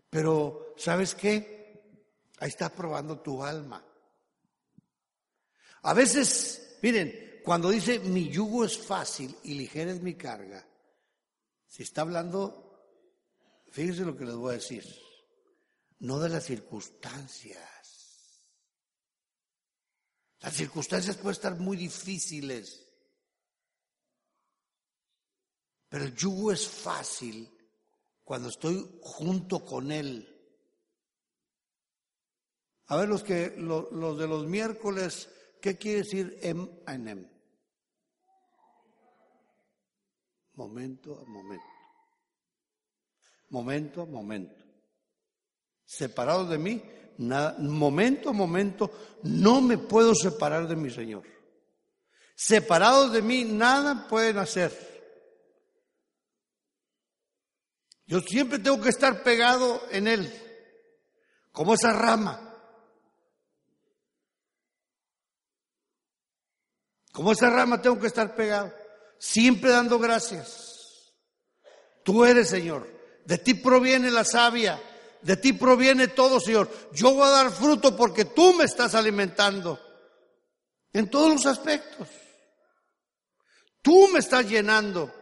[0.10, 1.60] Pero, ¿sabes qué?
[2.40, 3.86] Ahí está probando tu alma.
[5.84, 10.66] A veces, miren, cuando dice mi yugo es fácil y ligera es mi carga,
[11.66, 12.96] si está hablando,
[13.70, 14.84] fíjense lo que les voy a decir,
[16.00, 17.60] no de las circunstancias.
[20.40, 22.89] Las circunstancias pueden estar muy difíciles,
[25.90, 27.50] pero el yugo es fácil
[28.24, 30.36] cuando estoy junto con Él.
[32.88, 35.30] A ver, los, que, los, de los miércoles
[35.62, 37.28] ¿Qué quiere decir em em?
[40.54, 41.66] Momento a momento.
[43.50, 44.64] Momento a momento.
[45.86, 46.82] Separados de mí,
[47.18, 48.92] nada, momento a momento,
[49.24, 51.24] no me puedo separar de mi Señor.
[52.36, 54.72] Separados de mí, nada pueden hacer.
[58.10, 60.34] Yo siempre tengo que estar pegado en Él,
[61.52, 62.44] como esa rama.
[67.12, 68.74] Como esa rama tengo que estar pegado,
[69.20, 71.14] siempre dando gracias.
[72.04, 72.90] Tú eres, Señor.
[73.26, 74.82] De ti proviene la savia,
[75.22, 76.68] de ti proviene todo, Señor.
[76.92, 79.80] Yo voy a dar fruto porque tú me estás alimentando
[80.94, 82.08] en todos los aspectos.
[83.84, 85.14] Tú me estás llenando.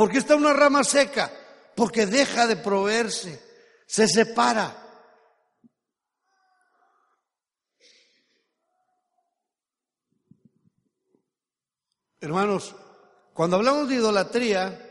[0.00, 1.30] ¿Por qué está una rama seca?
[1.76, 3.38] Porque deja de proveerse,
[3.86, 4.74] se separa.
[12.18, 12.74] Hermanos,
[13.34, 14.90] cuando hablamos de idolatría,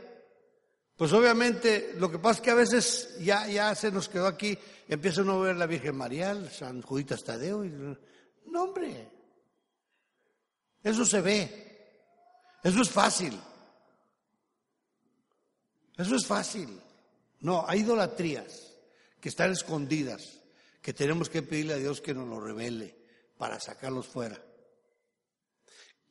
[0.95, 4.60] pues obviamente lo que pasa es que a veces ya, ya se nos quedó aquí,
[4.88, 7.69] empieza uno a ver la Virgen María, San Juditas Tadeo, y
[8.45, 9.10] no hombre,
[10.84, 11.98] eso se ve,
[12.62, 13.36] eso es fácil,
[16.03, 16.79] eso es fácil.
[17.41, 18.73] No, hay idolatrías
[19.19, 20.41] que están escondidas,
[20.81, 22.95] que tenemos que pedirle a Dios que nos lo revele
[23.38, 24.41] para sacarlos fuera.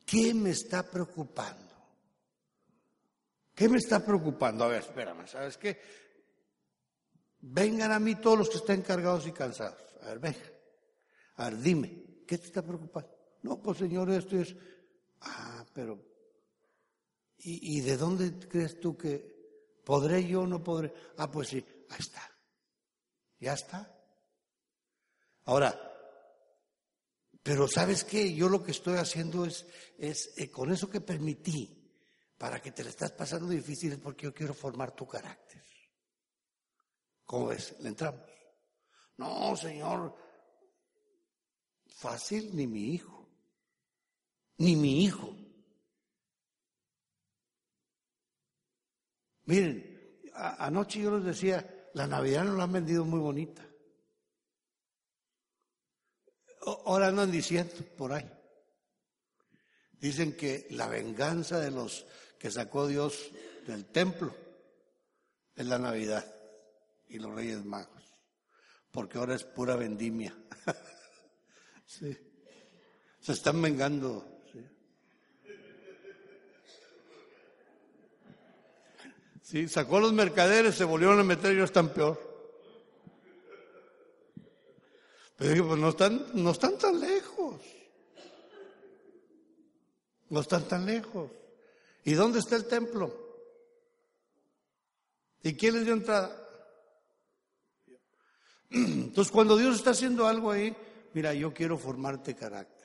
[0.05, 1.75] ¿Qué me está preocupando?
[3.55, 4.65] ¿Qué me está preocupando?
[4.65, 5.81] A ver, espérame, ¿sabes qué?
[7.41, 9.83] Vengan a mí todos los que estén cargados y cansados.
[10.03, 10.37] A ver, ven.
[11.37, 13.11] A ver, dime, ¿qué te está preocupando?
[13.43, 14.55] No, pues Señor, esto es...
[15.23, 15.99] Ah, pero...
[17.39, 19.38] ¿Y, y de dónde crees tú que
[19.89, 20.93] podré yo o no podré?
[21.17, 22.21] Ah, pues sí, ahí está.
[23.41, 23.91] Ya está.
[25.47, 25.73] Ahora,
[27.43, 28.35] pero ¿sabes qué?
[28.35, 31.91] Yo lo que estoy haciendo es, es eh, con eso que permití,
[32.37, 35.65] para que te le estás pasando difícil, es porque yo quiero formar tu carácter.
[37.25, 37.75] ¿Cómo ves?
[37.81, 38.29] ¿Le entramos?
[39.17, 40.15] No, Señor,
[41.87, 43.27] fácil ni mi hijo,
[44.59, 45.35] ni mi hijo.
[49.49, 53.67] Miren, anoche yo les decía, la Navidad nos la han vendido muy bonita.
[56.85, 58.31] ahora andan diciendo por ahí.
[59.93, 62.05] Dicen que la venganza de los
[62.39, 63.31] que sacó Dios
[63.67, 64.35] del templo
[65.57, 66.31] es la Navidad
[67.09, 68.05] y los Reyes Magos,
[68.91, 70.37] porque ahora es pura vendimia.
[71.87, 72.15] sí.
[73.19, 74.38] Se están vengando.
[79.49, 79.67] Sí.
[79.67, 82.21] sacó los mercaderes, se volvieron a meter y no están peor.
[85.39, 87.63] Pero digo, pues no están, no están tan lejos.
[90.29, 91.31] No están tan lejos.
[92.05, 93.11] ¿Y dónde está el templo?
[95.43, 96.47] ¿Y quién les dio entrada?
[98.71, 100.77] Entonces, cuando Dios está haciendo algo ahí,
[101.15, 102.78] mira, yo quiero formarte carácter.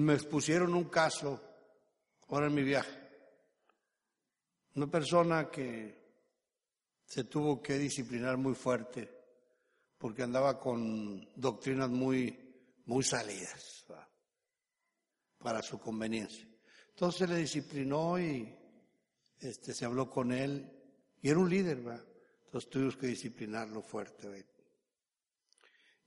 [0.00, 1.40] Me expusieron un caso
[2.28, 2.98] ahora en mi viaje.
[4.74, 6.00] Una persona que
[7.04, 9.20] se tuvo que disciplinar muy fuerte
[9.98, 13.84] porque andaba con doctrinas muy, muy salidas
[15.38, 16.46] para su conveniencia.
[16.90, 18.54] Entonces le disciplinó y
[19.38, 20.70] este, se habló con él
[21.20, 21.78] y era un líder.
[22.44, 24.46] Entonces tuvimos que disciplinarlo fuerte.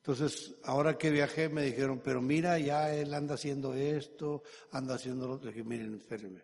[0.06, 5.26] Entonces, ahora que viajé me dijeron, pero mira, ya él anda haciendo esto, anda haciendo
[5.26, 5.48] lo otro.
[5.48, 6.44] dije, miren, espérenme,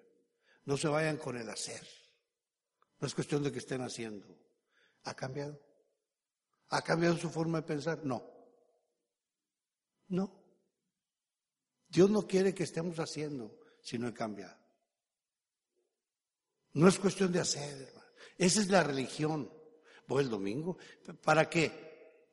[0.64, 1.86] no se vayan con el hacer.
[3.02, 4.34] No es cuestión de que estén haciendo.
[5.04, 5.60] ¿Ha cambiado?
[6.70, 8.00] ¿Ha cambiado su forma de pensar?
[8.06, 8.24] No.
[10.08, 10.42] No.
[11.90, 14.58] Dios no quiere que estemos haciendo, sino he cambiado.
[16.76, 18.08] No es cuestión de hacer, hermano.
[18.38, 19.52] Esa es la religión.
[20.08, 20.78] Voy el domingo.
[21.22, 21.89] ¿Para qué?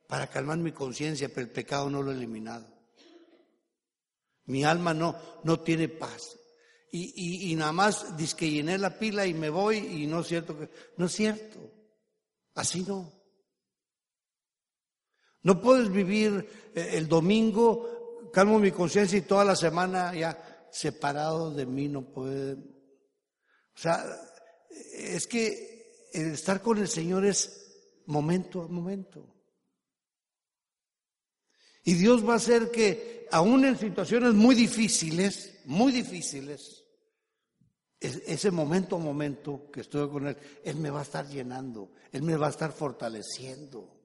[0.07, 2.65] Para calmar mi conciencia, pero el pecado no lo he eliminado.
[4.45, 6.37] Mi alma no, no tiene paz.
[6.89, 10.27] Y, y, nada más dice que llené la pila y me voy y no es
[10.27, 11.59] cierto que, no es cierto.
[12.55, 13.11] Así no.
[15.43, 21.51] No puedes vivir eh, el domingo, calmo mi conciencia y toda la semana ya separado
[21.51, 22.53] de mí no puede.
[22.53, 24.03] O sea,
[24.93, 29.36] es que el estar con el Señor es momento a momento.
[31.87, 36.83] Y Dios va a hacer que, aún en situaciones muy difíciles, muy difíciles,
[37.97, 42.23] ese momento a momento que estoy con Él, Él me va a estar llenando, Él
[42.23, 44.01] me va a estar fortaleciendo.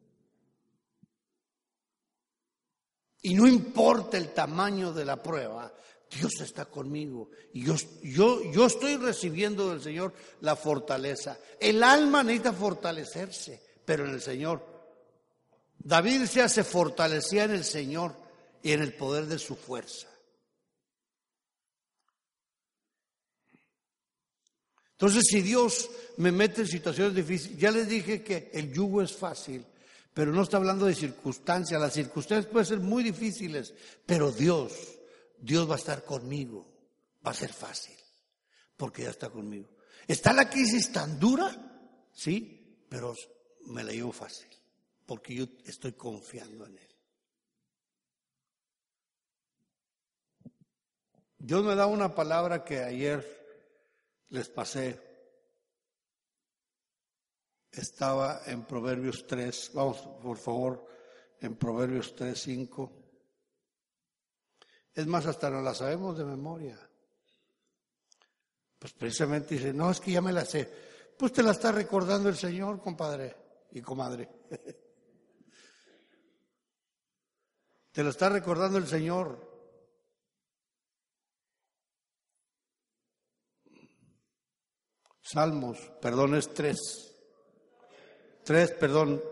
[3.20, 5.74] Y no importa el tamaño de la prueba,
[6.08, 7.30] Dios está conmigo.
[7.52, 7.74] Y yo,
[8.04, 11.36] yo, yo estoy recibiendo del Señor la fortaleza.
[11.58, 14.71] El alma necesita fortalecerse, pero en el Señor.
[15.84, 18.16] David se hace fortalecía en el Señor
[18.62, 20.08] y en el poder de su fuerza.
[24.92, 29.12] Entonces, si Dios me mete en situaciones difíciles, ya les dije que el yugo es
[29.12, 29.66] fácil,
[30.14, 31.80] pero no está hablando de circunstancias.
[31.80, 33.74] Las circunstancias pueden ser muy difíciles,
[34.06, 34.72] pero Dios,
[35.40, 36.68] Dios va a estar conmigo.
[37.26, 37.96] Va a ser fácil,
[38.76, 39.68] porque ya está conmigo.
[40.06, 41.50] ¿Está la crisis tan dura?
[42.12, 43.14] Sí, pero
[43.66, 44.48] me la llevo fácil,
[45.12, 46.96] porque yo estoy confiando en Él.
[51.36, 53.20] Dios me da una palabra que ayer
[54.30, 54.98] les pasé.
[57.70, 60.86] Estaba en Proverbios 3, vamos por favor,
[61.42, 62.92] en Proverbios 3, 5.
[64.94, 66.90] Es más, hasta no la sabemos de memoria.
[68.78, 70.72] Pues precisamente dice, no, es que ya me la sé.
[71.18, 73.36] Pues te la está recordando el Señor, compadre
[73.72, 74.30] y comadre.
[77.92, 79.52] te la está recordando el Señor.
[85.20, 86.78] Salmos, perdón, es tres.
[88.44, 89.22] Tres, perdón.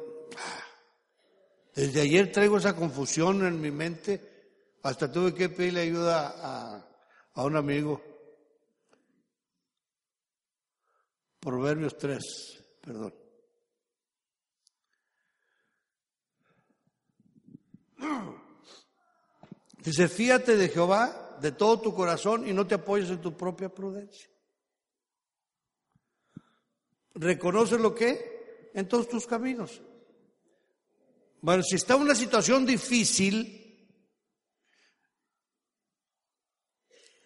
[1.74, 4.28] Desde ayer traigo esa confusión en mi mente.
[4.82, 6.86] Hasta tuve que pedirle ayuda a,
[7.34, 8.02] a un amigo.
[11.40, 12.20] Proverbios 3,
[12.82, 13.14] perdón.
[19.82, 23.68] Dice, fíate de Jehová de todo tu corazón y no te apoyes en tu propia
[23.68, 24.28] prudencia.
[27.14, 29.80] Reconoce lo que en todos tus caminos.
[31.40, 33.88] Bueno, si está una situación difícil,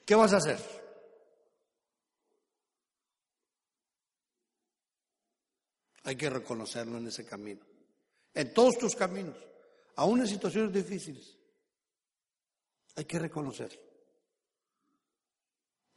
[0.07, 0.59] ¿qué vas a hacer?
[6.05, 7.64] Hay que reconocerlo en ese camino.
[8.34, 9.36] En todos tus caminos,
[9.96, 11.34] aún en situaciones difíciles.
[12.97, 13.82] Hay que reconocerlo.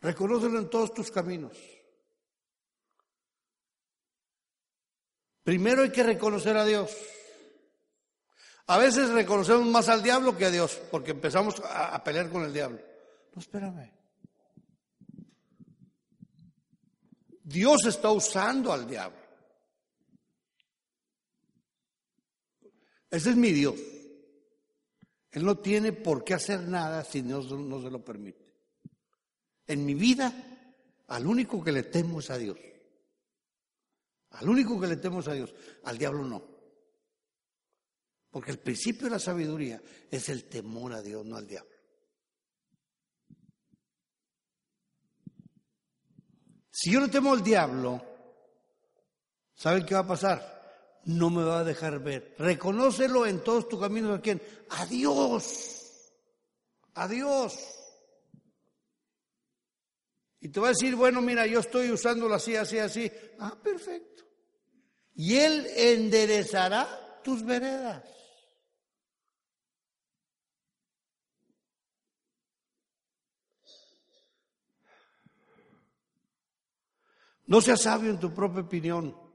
[0.02, 1.58] Reconócelo en todos tus caminos.
[5.44, 6.96] Primero hay que reconocer a Dios.
[8.68, 12.52] A veces reconocemos más al diablo que a Dios, porque empezamos a, pelear con el
[12.52, 12.80] diablo.
[13.34, 13.94] No, espérame.
[17.44, 19.18] Dios está usando al diablo.
[23.10, 23.76] Ese es mi Dios.
[25.38, 28.44] Él no tiene por qué hacer nada si Dios no se lo permite.
[29.68, 30.34] En mi vida,
[31.10, 32.58] al único que le temo es a Dios.
[34.32, 36.44] Al único que le tememos a Dios, al diablo no.
[38.32, 39.80] Porque el principio de la sabiduría
[40.10, 41.76] es el temor a Dios, no al diablo.
[46.72, 48.04] Si yo no temo al diablo,
[49.54, 50.57] ¿saben qué va a pasar?
[51.08, 52.36] No me va a dejar ver.
[52.38, 54.42] Reconócelo en todos tus caminos a quién?
[54.72, 56.12] A Dios.
[56.96, 57.58] A Dios.
[60.42, 63.10] Y te va a decir, bueno, mira, yo estoy usándolo así, así, así.
[63.40, 64.26] Ah, perfecto.
[65.16, 68.04] Y Él enderezará tus veredas.
[77.46, 79.27] No seas sabio en tu propia opinión.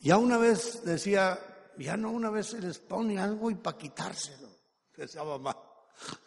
[0.00, 1.38] Ya una vez decía,
[1.78, 4.48] ya no una vez se les pone algo y para quitárselo,
[4.96, 5.56] decía mamá.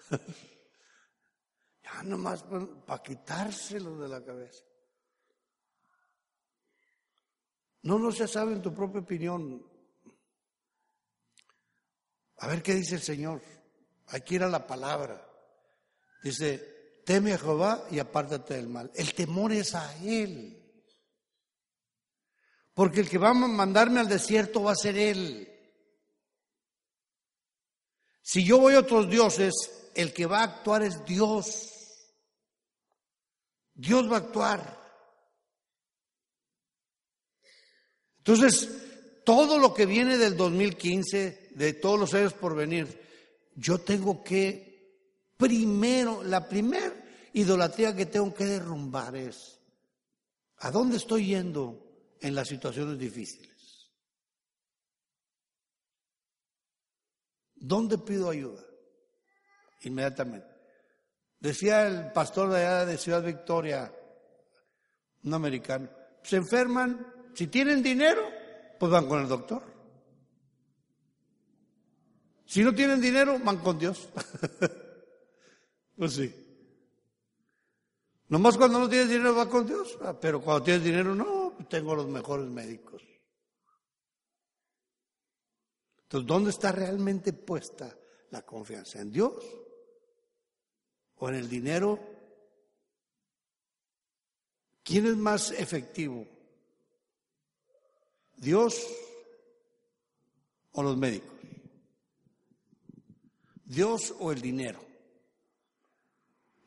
[1.84, 2.46] ya nomás
[2.86, 4.64] para quitárselo de la cabeza.
[7.82, 9.66] No, no se sabe en tu propia opinión.
[12.38, 13.42] A ver qué dice el Señor.
[14.08, 15.30] Hay que ir a la palabra.
[16.24, 18.92] Dice, teme a Jehová y apártate del mal.
[18.96, 20.63] El temor es a Él.
[22.74, 25.50] Porque el que va a mandarme al desierto va a ser Él.
[28.22, 29.54] Si yo voy a otros dioses,
[29.94, 31.70] el que va a actuar es Dios.
[33.76, 34.84] Dios va a actuar.
[38.20, 38.70] Entonces,
[39.26, 43.02] todo lo que viene del 2015, de todos los años por venir,
[43.56, 46.94] yo tengo que, primero, la primera
[47.34, 49.60] idolatría que tengo que derrumbar es,
[50.58, 51.83] ¿a dónde estoy yendo?
[52.24, 53.92] En las situaciones difíciles.
[57.56, 58.64] ¿Dónde pido ayuda?
[59.82, 60.48] Inmediatamente.
[61.40, 63.94] Decía el pastor de allá de Ciudad Victoria,
[65.24, 65.90] un americano,
[66.24, 68.22] se enferman, si tienen dinero,
[68.80, 69.62] pues van con el doctor.
[72.46, 74.08] Si no tienen dinero, van con Dios.
[75.98, 76.34] pues sí.
[78.30, 81.96] Nomás cuando no tienes dinero va con Dios, ah, pero cuando tienes dinero no tengo
[81.96, 83.02] los mejores médicos.
[86.04, 87.98] Entonces, ¿dónde está realmente puesta
[88.30, 89.02] la confianza?
[89.02, 89.44] ¿En Dios?
[91.16, 92.00] ¿O en el dinero?
[94.84, 96.28] ¿Quién es más efectivo?
[98.38, 98.86] ¿Dios
[100.74, 101.32] o los médicos?
[103.66, 104.86] ¿Dios o el dinero?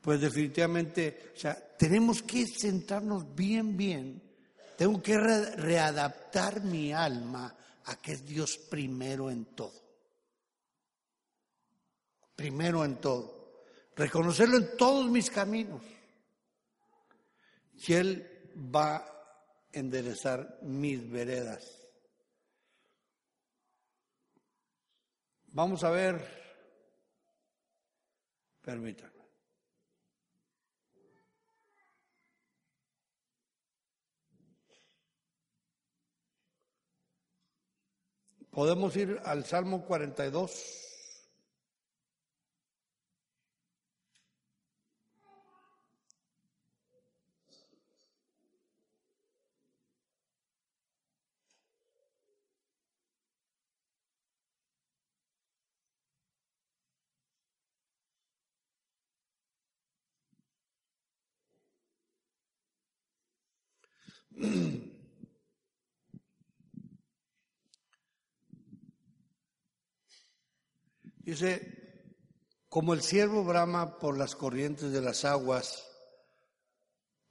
[0.01, 4.26] Pues definitivamente, o sea, tenemos que centrarnos bien, bien
[4.77, 7.55] tengo que readaptar mi alma
[7.87, 9.73] a que es Dios primero en todo.
[12.35, 13.65] Primero en todo.
[13.97, 15.81] Reconocerlo en todos mis caminos.
[17.87, 19.13] Y Él va a
[19.73, 21.65] enderezar mis veredas.
[25.47, 26.21] Vamos a ver,
[28.61, 29.16] permítanme.
[38.57, 40.87] Podemos ir al Salmo 42.
[71.27, 72.15] Dice,
[72.69, 75.85] como el siervo brama por las corrientes de las aguas,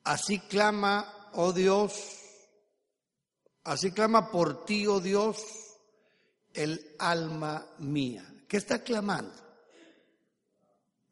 [0.03, 2.17] así clama, oh Dios,
[3.63, 5.41] así clama por ti, oh Dios,
[6.53, 8.29] el alma mía.
[8.49, 9.41] ¿Qué está clamando?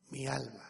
[0.09, 0.69] Mi alma.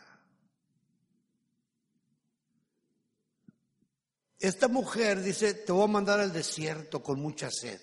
[4.38, 7.82] Esta mujer dice, te voy a mandar al desierto con mucha sed.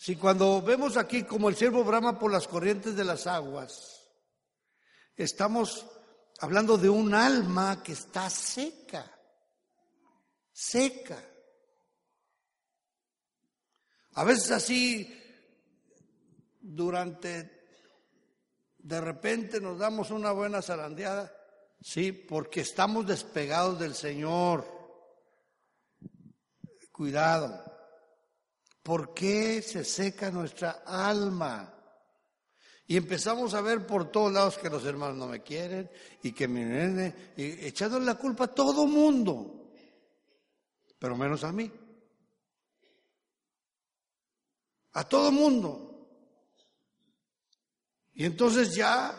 [0.00, 4.00] Si cuando vemos aquí como el siervo brama por las corrientes de las aguas,
[5.14, 5.84] estamos
[6.38, 9.14] hablando de un alma que está seca,
[10.50, 11.22] seca.
[14.14, 15.22] A veces así,
[16.62, 17.66] durante,
[18.78, 21.30] de repente nos damos una buena zarandeada,
[21.78, 24.66] sí, porque estamos despegados del Señor.
[26.90, 27.69] Cuidado.
[28.90, 31.72] ¿Por qué se seca nuestra alma?
[32.88, 35.88] Y empezamos a ver por todos lados que los hermanos no me quieren
[36.24, 39.70] y que me nene, y echándole la culpa a todo mundo,
[40.98, 41.70] pero menos a mí.
[44.94, 46.08] A todo mundo.
[48.14, 49.14] Y entonces ya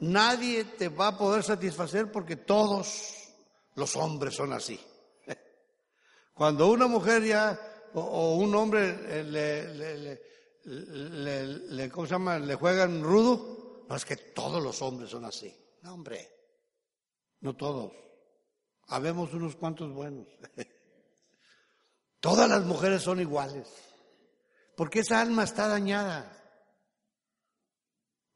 [0.00, 3.32] nadie te va a poder satisfacer porque todos
[3.76, 4.80] los hombres son así.
[6.34, 10.20] Cuando una mujer ya o, un hombre le,
[10.64, 12.38] le, ¿cómo se llama?
[12.38, 13.84] ¿Le juegan rudo?
[13.88, 15.54] No, es que todos los hombres son así.
[15.82, 16.28] No, hombre,
[17.40, 17.92] no todos.
[18.88, 20.26] Habemos unos cuantos buenos.
[22.20, 23.68] Todas las mujeres son iguales.
[24.76, 26.32] Porque esa alma está dañada.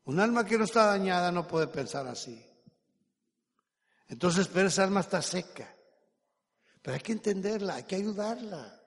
[0.05, 2.45] Un alma que no está dañada no puede pensar así.
[4.09, 5.75] Entonces, pero esa alma está seca.
[6.83, 8.80] Pero hay que entenderla, hay que ayudarla.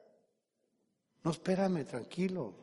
[1.24, 2.54] No, espérame, tranquilo.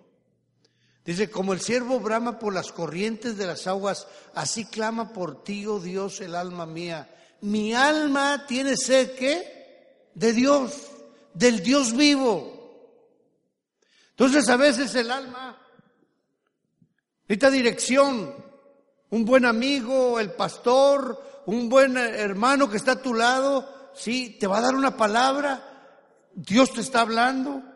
[1.05, 5.67] Dice, como el siervo brama por las corrientes de las aguas, así clama por ti,
[5.67, 7.09] oh Dios, el alma mía.
[7.41, 10.11] Mi alma tiene sed, ¿qué?
[10.15, 10.91] De Dios,
[11.33, 12.61] del Dios vivo.
[14.11, 15.59] Entonces a veces el alma
[17.23, 18.35] necesita dirección,
[19.09, 24.47] un buen amigo, el pastor, un buen hermano que está a tu lado, sí, te
[24.47, 27.70] va a dar una palabra, Dios te está hablando.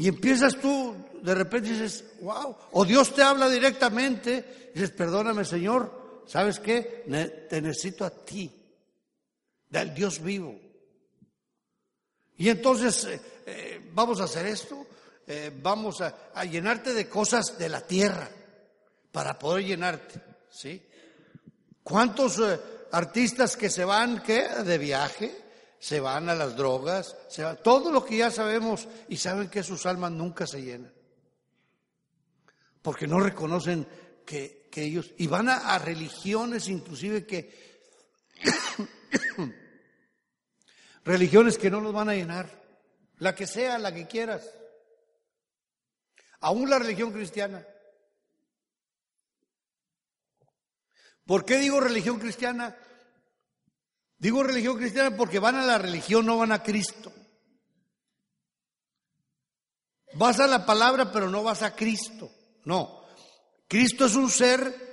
[0.00, 6.22] Y empiezas tú, de repente dices, wow, o Dios te habla directamente, dices, perdóname Señor,
[6.26, 7.04] ¿sabes qué?
[7.50, 8.50] Te necesito a ti,
[9.68, 10.58] del Dios vivo.
[12.38, 14.86] Y entonces, eh, eh, vamos a hacer esto,
[15.26, 18.26] eh, vamos a, llenarte de cosas de la tierra
[19.12, 20.82] para poder llenarte, ¿sí?
[21.82, 22.40] ¿Cuántos
[22.90, 25.39] artistas que se van, qué, de viaje?
[25.80, 29.86] Se van a las drogas, se todo lo que ya sabemos y saben que sus
[29.86, 30.92] almas nunca se llenan.
[32.82, 33.88] Porque no reconocen
[34.26, 37.80] que, ellos, y van a, a religiones inclusive que,
[41.04, 42.62] religiones que no los van a llenar,
[43.16, 44.50] la que sea, la que quieras,
[46.40, 47.66] aún la religión cristiana.
[51.24, 52.76] ¿Por qué digo religión cristiana?
[54.20, 57.10] Digo religión cristiana porque van a la religión, no van a Cristo.
[60.12, 62.30] Vas a la palabra, pero no vas a Cristo.
[62.66, 63.02] No.
[63.66, 64.90] Cristo es un ser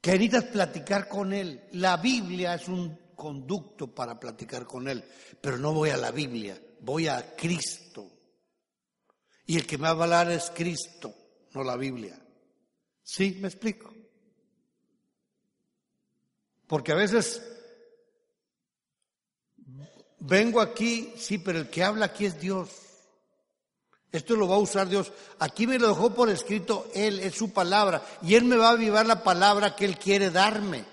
[0.00, 1.68] que necesitas platicar con Él.
[1.72, 5.04] La Biblia es un conducto para platicar con Él,
[5.40, 8.08] pero no voy a la Biblia, voy a Cristo.
[9.44, 11.12] Y el que me va a hablar es Cristo,
[11.52, 12.16] no la Biblia.
[13.02, 13.38] ¿Sí?
[13.40, 13.97] ¿Me explico?
[16.68, 17.42] Porque a veces
[20.20, 22.68] vengo aquí, sí, pero el que habla aquí es Dios.
[24.12, 25.12] Esto lo va a usar Dios.
[25.38, 28.02] Aquí me lo dejó por escrito Él, es su palabra.
[28.22, 30.84] Y Él me va a avivar la palabra que Él quiere darme.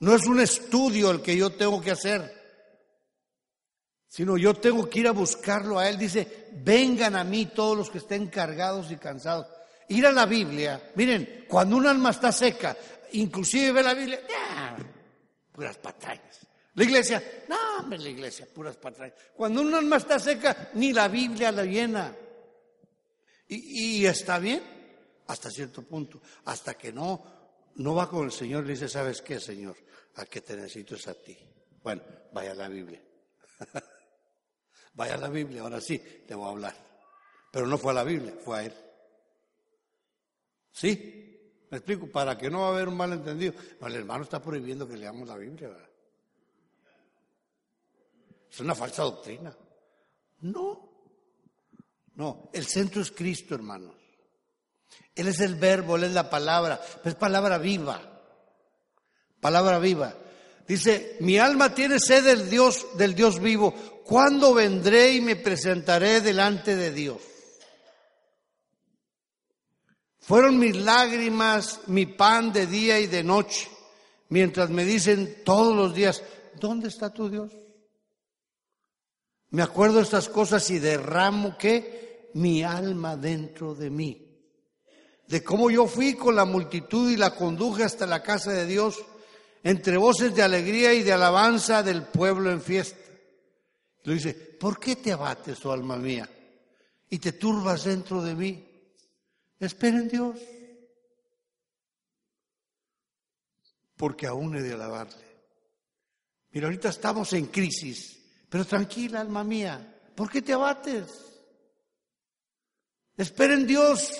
[0.00, 2.36] No es un estudio el que yo tengo que hacer,
[4.06, 5.98] sino yo tengo que ir a buscarlo a Él.
[5.98, 9.46] Dice, vengan a mí todos los que estén cargados y cansados.
[9.88, 12.76] Ir a la Biblia, miren, cuando un alma está seca,
[13.12, 14.20] inclusive ve la Biblia,
[15.52, 16.46] puras patrañas.
[16.74, 19.18] La iglesia, no, hombre, la iglesia, puras patrañas.
[19.34, 22.14] Cuando un alma está seca, ni la Biblia la llena.
[23.48, 24.62] Y, está bien,
[25.26, 29.22] hasta cierto punto, hasta que no, no va con el Señor y le dice, ¿sabes
[29.22, 29.76] qué, Señor?
[30.16, 31.36] A que te necesito es a ti.
[31.82, 33.02] Bueno, vaya a la Biblia.
[34.92, 36.76] vaya a la Biblia, ahora sí, le voy a hablar.
[37.50, 38.74] Pero no fue a la Biblia, fue a Él.
[40.72, 41.18] ¿Sí?
[41.70, 43.54] Me explico, para que no va a haber un malentendido.
[43.80, 45.70] el hermano está prohibiendo que leamos la Biblia.
[48.50, 49.54] Es una falsa doctrina.
[50.40, 50.88] No.
[52.14, 53.94] No, el centro es Cristo, hermanos.
[55.14, 58.00] Él es el verbo, Él es la palabra, es palabra viva.
[59.40, 60.14] Palabra viva.
[60.66, 63.72] Dice, mi alma tiene sed del Dios, del Dios vivo.
[64.04, 67.22] ¿Cuándo vendré y me presentaré delante de Dios?
[70.28, 73.66] Fueron mis lágrimas, mi pan de día y de noche,
[74.28, 76.22] mientras me dicen todos los días,
[76.60, 77.50] ¿dónde está tu Dios?
[79.48, 84.38] Me acuerdo estas cosas y derramo que mi alma dentro de mí.
[85.26, 89.02] De cómo yo fui con la multitud y la conduje hasta la casa de Dios,
[89.62, 93.00] entre voces de alegría y de alabanza del pueblo en fiesta.
[94.04, 96.28] Lo dice, ¿por qué te abates, oh alma mía?
[97.08, 98.67] Y te turbas dentro de mí.
[99.58, 100.38] Espera en Dios.
[103.96, 105.28] Porque aún he de alabarle.
[106.50, 111.28] Mira, ahorita estamos en crisis, pero tranquila, alma mía, ¿por qué te abates?
[113.16, 114.12] Espera en Dios.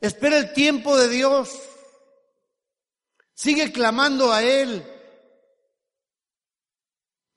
[0.00, 1.58] Espera el tiempo de Dios.
[3.32, 4.86] Sigue clamando a Él.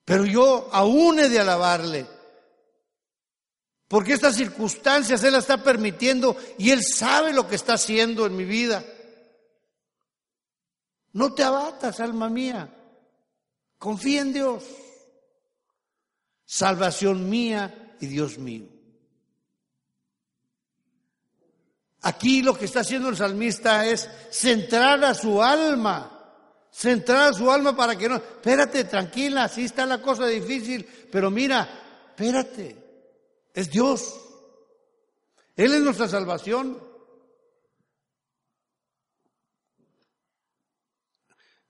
[0.03, 2.16] Pero yo aún he de alabarle.
[3.87, 8.35] Porque estas circunstancias Él las está permitiendo y Él sabe lo que está haciendo en
[8.35, 8.85] mi vida.
[11.13, 12.69] No te abatas, alma mía.
[13.77, 14.63] Confía en Dios.
[16.45, 18.65] Salvación mía y Dios mío.
[22.01, 26.33] Aquí lo que está haciendo el salmista es centrar a su alma,
[26.71, 31.29] centrar a su alma para que no, espérate, tranquila, así está la cosa difícil, pero
[31.29, 31.67] mira,
[32.09, 32.86] espérate,
[33.57, 34.15] es Dios.
[35.55, 36.77] Él es nuestra salvación.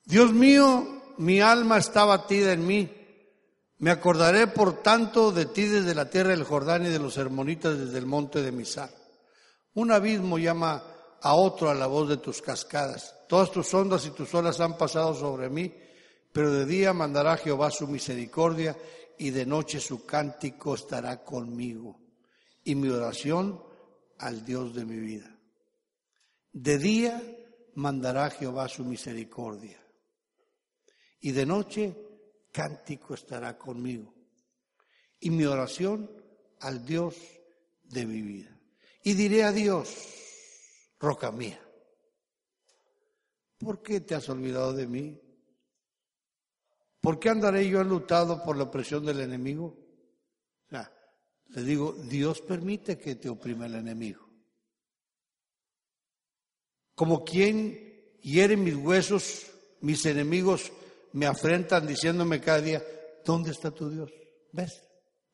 [0.03, 0.85] Dios mío,
[1.17, 2.91] mi alma está batida en mí.
[3.77, 7.77] Me acordaré, por tanto, de ti desde la tierra del Jordán y de los hermonitas
[7.77, 8.89] desde el monte de Misar.
[9.75, 10.83] Un abismo llama
[11.21, 13.15] a otro a la voz de tus cascadas.
[13.29, 15.73] Todas tus ondas y tus olas han pasado sobre mí,
[16.33, 18.75] pero de día mandará Jehová su misericordia
[19.19, 21.99] y de noche su cántico estará conmigo
[22.63, 23.63] y mi oración
[24.19, 25.39] al Dios de mi vida.
[26.51, 27.21] De día
[27.75, 29.79] mandará Jehová su misericordia
[31.19, 31.95] y de noche
[32.51, 34.13] cántico estará conmigo
[35.19, 36.09] y mi oración
[36.59, 37.15] al Dios
[37.83, 38.59] de mi vida.
[39.03, 39.89] Y diré a Dios,
[40.99, 41.61] roca mía,
[43.57, 45.26] ¿por qué te has olvidado de mí?
[47.01, 49.77] ¿Por qué andaré yo enlutado por la opresión del enemigo?
[50.65, 50.91] O sea,
[51.49, 54.27] le digo, Dios permite que te oprima el enemigo.
[56.95, 59.47] Como quien hiere mis huesos,
[59.81, 60.71] mis enemigos
[61.13, 62.83] me afrentan diciéndome cada día,
[63.23, 64.11] ¿dónde está tu Dios?
[64.51, 64.83] ¿Ves?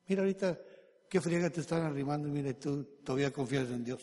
[0.06, 0.58] Mira ahorita
[1.14, 2.28] ¿Qué friega te están arrimando?
[2.28, 4.02] Mira, tú todavía confías en Dios.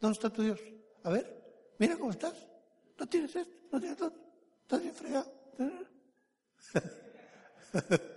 [0.00, 0.60] ¿Dónde está tu Dios?
[1.04, 2.34] A ver, mira cómo estás.
[2.98, 4.12] No tienes esto, no tienes todo.
[4.62, 5.32] Estás bien fregado.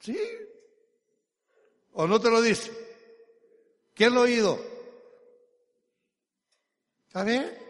[0.00, 0.18] ¿Sí?
[1.92, 2.70] ¿O no te lo dice?
[3.94, 4.58] ¿Quién lo ha oído?
[7.06, 7.62] ¿Está bien?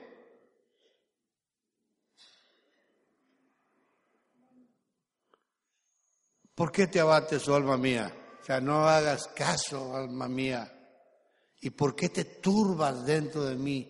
[6.55, 8.15] ¿Por qué te abates, oh alma mía?
[8.41, 10.73] O sea, no hagas caso, alma mía.
[11.61, 13.89] ¿Y por qué te turbas dentro de mí?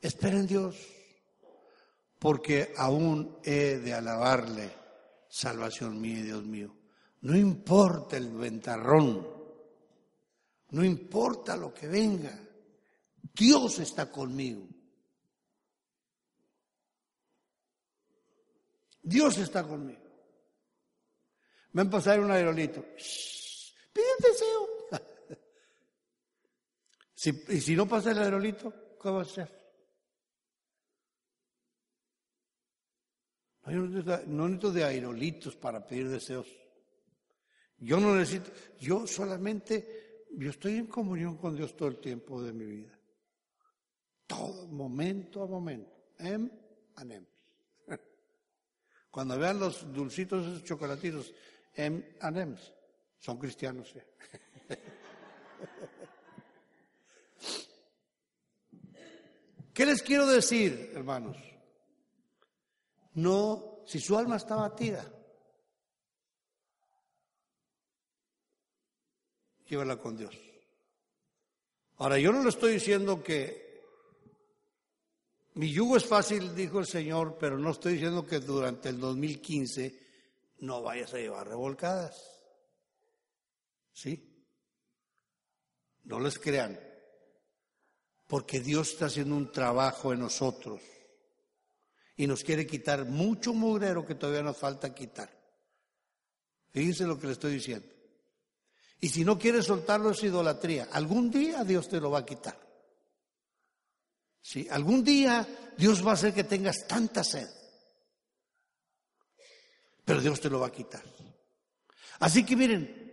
[0.00, 0.76] Espera en Dios,
[2.26, 4.68] porque aún he de alabarle,
[5.28, 6.74] salvación mía y Dios mío.
[7.20, 9.24] No importa el ventarrón,
[10.70, 12.36] no importa lo que venga,
[13.32, 14.66] Dios está conmigo.
[19.04, 20.02] Dios está conmigo.
[21.76, 22.84] A pasar un aerolito.
[23.92, 24.66] pide deseo.
[27.54, 29.65] y si no pasa el aerolito, ¿qué va a hacer?
[33.66, 36.46] No necesito de aerolitos para pedir deseos.
[37.78, 38.50] Yo no necesito,
[38.80, 42.96] yo solamente, yo estoy en comunión con Dios todo el tiempo de mi vida.
[44.26, 45.90] Todo, momento a momento.
[46.18, 46.48] Em,
[46.94, 47.26] anem.
[49.10, 51.34] Cuando vean los dulcitos, esos chocolatitos,
[51.74, 52.72] M&M's.
[53.18, 53.92] Son cristianos.
[59.74, 61.36] ¿Qué les quiero decir, hermanos?
[63.16, 65.10] No, si su alma está batida,
[69.66, 70.36] llévala con Dios.
[71.96, 73.80] Ahora, yo no le estoy diciendo que
[75.54, 80.06] mi yugo es fácil, dijo el Señor, pero no estoy diciendo que durante el 2015
[80.58, 82.22] no vayas a llevar revolcadas.
[83.94, 84.44] ¿Sí?
[86.04, 86.78] No les crean,
[88.26, 90.82] porque Dios está haciendo un trabajo en nosotros
[92.16, 95.30] y nos quiere quitar mucho mugrero que todavía nos falta quitar.
[96.70, 97.86] Fíjense lo que le estoy diciendo.
[99.00, 100.88] Y si no quieres soltarlo es idolatría.
[100.92, 102.58] Algún día Dios te lo va a quitar.
[104.40, 105.46] Sí, algún día
[105.76, 107.48] Dios va a hacer que tengas tanta sed
[110.06, 111.02] pero Dios te lo va a quitar.
[112.20, 113.12] Así que miren,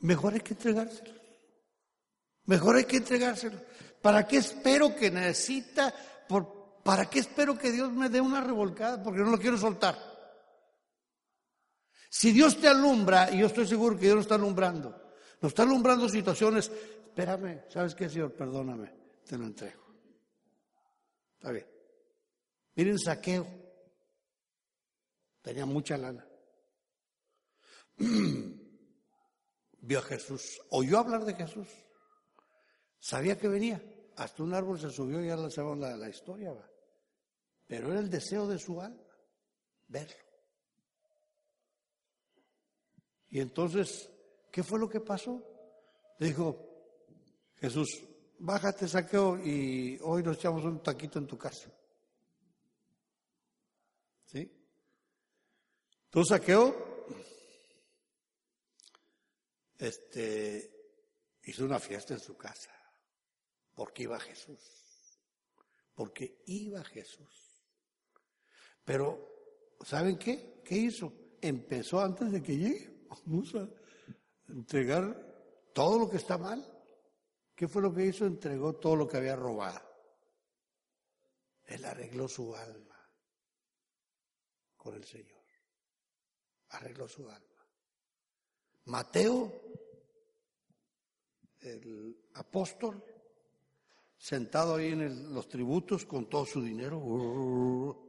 [0.00, 1.12] mejor hay que entregárselo.
[2.44, 3.60] Mejor hay que entregárselo.
[4.00, 5.92] ¿Para qué espero que necesita?
[6.28, 6.57] Por,
[6.88, 9.02] ¿Para qué espero que Dios me dé una revolcada?
[9.02, 9.94] Porque no lo quiero soltar.
[12.08, 14.98] Si Dios te alumbra, y yo estoy seguro que Dios nos está alumbrando,
[15.38, 16.72] nos está alumbrando situaciones,
[17.08, 18.32] espérame, ¿sabes qué, Señor?
[18.32, 18.90] Perdóname,
[19.26, 19.84] te lo entrego.
[21.34, 21.66] Está bien.
[22.74, 23.46] Miren, saqueo.
[25.42, 26.26] Tenía mucha lana.
[29.82, 31.68] vio a Jesús, oyó hablar de Jesús,
[32.98, 33.78] sabía que venía,
[34.16, 36.77] hasta un árbol se subió, ya la sabemos la, la historia, ¿va?
[37.68, 39.16] Pero era el deseo de su alma,
[39.86, 40.16] verlo.
[43.28, 44.10] Y entonces,
[44.50, 45.44] ¿qué fue lo que pasó?
[46.18, 46.58] dijo,
[47.56, 48.02] Jesús,
[48.38, 51.70] bájate, saqueo, y hoy nos echamos un taquito en tu casa.
[54.24, 54.50] ¿Sí?
[56.06, 57.06] Entonces saqueo
[59.78, 60.96] este,
[61.42, 62.72] hizo una fiesta en su casa,
[63.74, 65.20] porque iba Jesús,
[65.94, 67.47] porque iba Jesús.
[68.88, 69.18] Pero,
[69.82, 70.62] ¿saben qué?
[70.64, 71.12] ¿Qué hizo?
[71.42, 73.06] Empezó antes de que llegue.
[73.26, 73.68] Vamos a
[74.48, 76.66] entregar todo lo que está mal.
[77.54, 78.24] ¿Qué fue lo que hizo?
[78.24, 79.86] Entregó todo lo que había robado.
[81.64, 82.98] Él arregló su alma
[84.74, 85.44] con el Señor.
[86.70, 87.68] Arregló su alma.
[88.84, 89.52] Mateo,
[91.60, 93.04] el apóstol,
[94.16, 98.07] sentado ahí en los tributos con todo su dinero,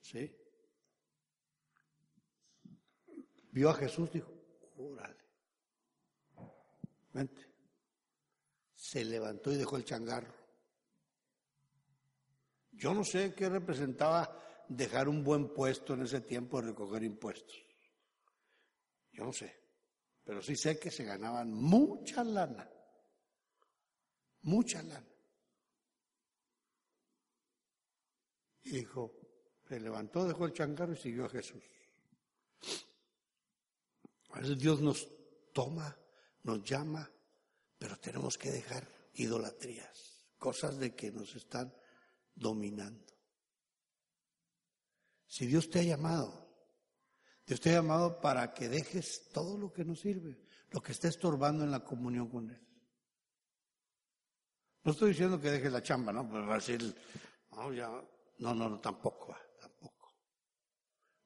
[0.00, 0.36] ¿sí?
[3.52, 4.32] Vio a Jesús, dijo,
[4.76, 5.24] órale,
[7.12, 7.46] vente.
[8.74, 10.34] Se levantó y dejó el changarro.
[12.72, 17.62] Yo no sé qué representaba dejar un buen puesto en ese tiempo de recoger impuestos.
[19.12, 19.60] Yo no sé.
[20.24, 22.70] Pero sí sé que se ganaban mucha lana.
[24.42, 25.06] Mucha lana.
[28.62, 29.19] Y dijo,
[29.70, 31.62] se levantó, dejó el changarro y siguió a Jesús.
[34.30, 35.06] A veces Dios nos
[35.52, 35.96] toma,
[36.42, 37.08] nos llama,
[37.78, 41.72] pero tenemos que dejar idolatrías, cosas de que nos están
[42.34, 43.14] dominando.
[45.28, 46.48] Si Dios te ha llamado,
[47.46, 51.06] Dios te ha llamado para que dejes todo lo que no sirve, lo que está
[51.06, 52.60] estorbando en la comunión con Él.
[54.82, 56.28] No estoy diciendo que dejes la chamba, ¿no?
[56.28, 56.96] Pues va a decir,
[57.52, 57.88] no, ya,
[58.38, 59.09] no, no, no, tampoco.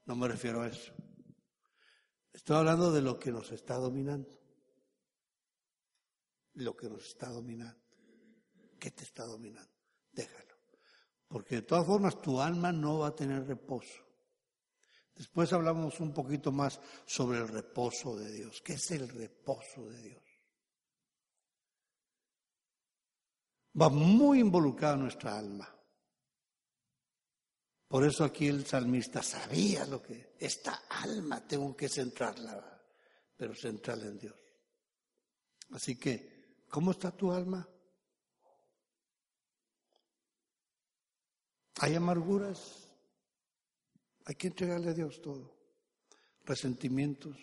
[0.06, 0.92] No me refiero a eso.
[2.32, 4.38] Estoy hablando de lo que nos está dominando.
[6.54, 7.80] Lo que nos está dominando.
[8.78, 9.72] ¿Qué te está dominando?
[10.12, 10.54] Déjalo.
[11.28, 14.04] Porque de todas formas tu alma no va a tener reposo.
[15.14, 18.60] Después hablamos un poquito más sobre el reposo de Dios.
[18.62, 20.22] ¿Qué es el reposo de Dios?
[23.80, 25.73] Va muy involucrada nuestra alma.
[27.88, 32.82] Por eso aquí el salmista sabía lo que esta alma tengo que centrarla,
[33.36, 34.34] pero centrarla en Dios.
[35.70, 37.68] Así que, ¿cómo está tu alma?
[41.80, 42.88] ¿Hay amarguras?
[44.26, 45.54] Hay que entregarle a Dios todo.
[46.44, 47.36] Resentimientos.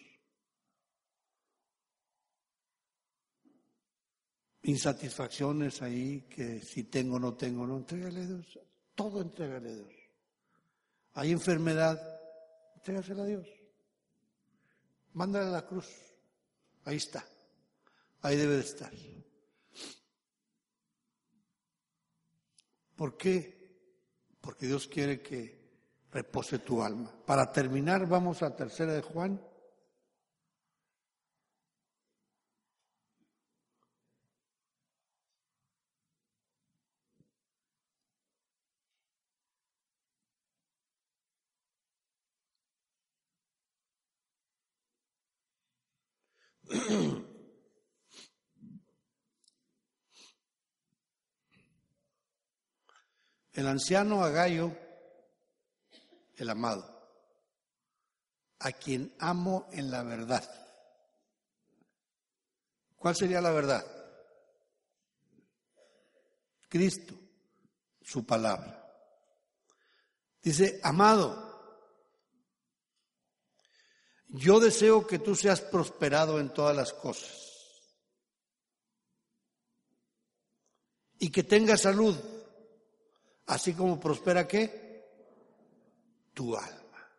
[4.64, 8.60] Insatisfacciones ahí que si tengo o no tengo, no, entrégale a Dios.
[8.96, 10.01] Todo entrégale a Dios.
[11.14, 12.02] Hay enfermedad,
[12.76, 13.48] entrégasela a Dios.
[15.14, 15.88] Mándale a la cruz.
[16.86, 17.26] Ahí está.
[18.22, 18.92] Ahí debe de estar.
[22.96, 23.62] ¿Por qué?
[24.40, 25.60] Porque Dios quiere que
[26.12, 27.12] repose tu alma.
[27.26, 29.42] Para terminar, vamos a tercera de Juan.
[53.62, 54.76] El anciano Agallo
[56.36, 56.84] el amado,
[58.58, 60.44] a quien amo en la verdad.
[62.96, 63.86] ¿Cuál sería la verdad?
[66.68, 67.14] Cristo,
[68.02, 68.84] su palabra.
[70.42, 71.86] Dice, amado,
[74.30, 77.30] yo deseo que tú seas prosperado en todas las cosas
[81.20, 82.18] y que tengas salud,
[83.52, 84.82] así como prospera qué?
[86.34, 87.12] tu alma.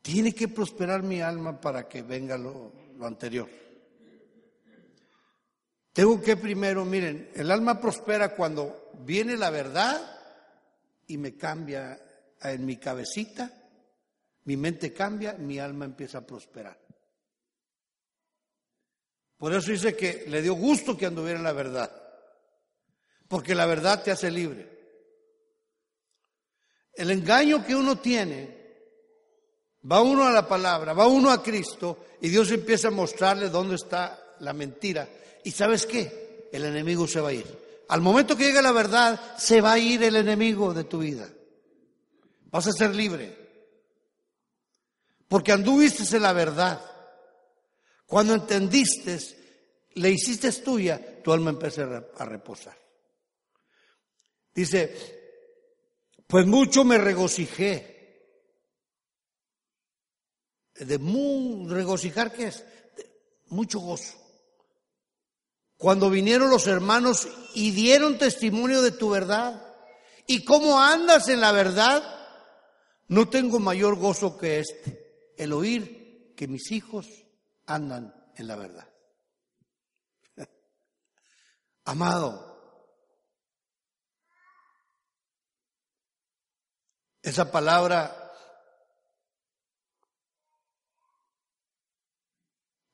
[0.00, 3.48] Tiene que prosperar mi alma para que venga lo, anterior.
[5.92, 10.00] Tengo que primero, miren, el alma prospera cuando viene la verdad
[11.06, 12.00] y me cambia
[12.40, 13.52] en mi cabecita,
[14.44, 16.78] mi mente cambia, mi alma empieza a prosperar.
[19.36, 22.03] Por eso dice que le dio gusto que anduviera en la verdad,
[23.28, 24.74] porque la verdad te hace libre.
[26.94, 28.64] El engaño que uno tiene,
[29.90, 33.74] va uno a la palabra, va uno a Cristo y Dios empieza a mostrarle dónde
[33.76, 35.08] está la mentira.
[35.42, 36.48] ¿Y sabes qué?
[36.52, 37.64] El enemigo se va a ir.
[37.88, 41.28] Al momento que llegue la verdad, se va a ir el enemigo de tu vida.
[42.50, 43.36] Vas a ser libre.
[45.28, 46.80] Porque anduviste en la verdad.
[48.06, 49.18] Cuando entendiste,
[49.94, 52.83] le hiciste tuya, tu alma empieza a reposar.
[54.54, 57.92] Dice, pues mucho me regocijé.
[60.74, 62.64] De muy regocijar, ¿qué es?
[63.54, 64.18] mucho gozo.
[65.76, 69.74] Cuando vinieron los hermanos y dieron testimonio de tu verdad.
[70.26, 72.02] ¿Y cómo andas en la verdad?
[73.08, 77.06] No tengo mayor gozo que este, el oír que mis hijos
[77.66, 78.88] andan en la verdad.
[81.84, 82.53] Amado,
[87.24, 88.32] esa palabra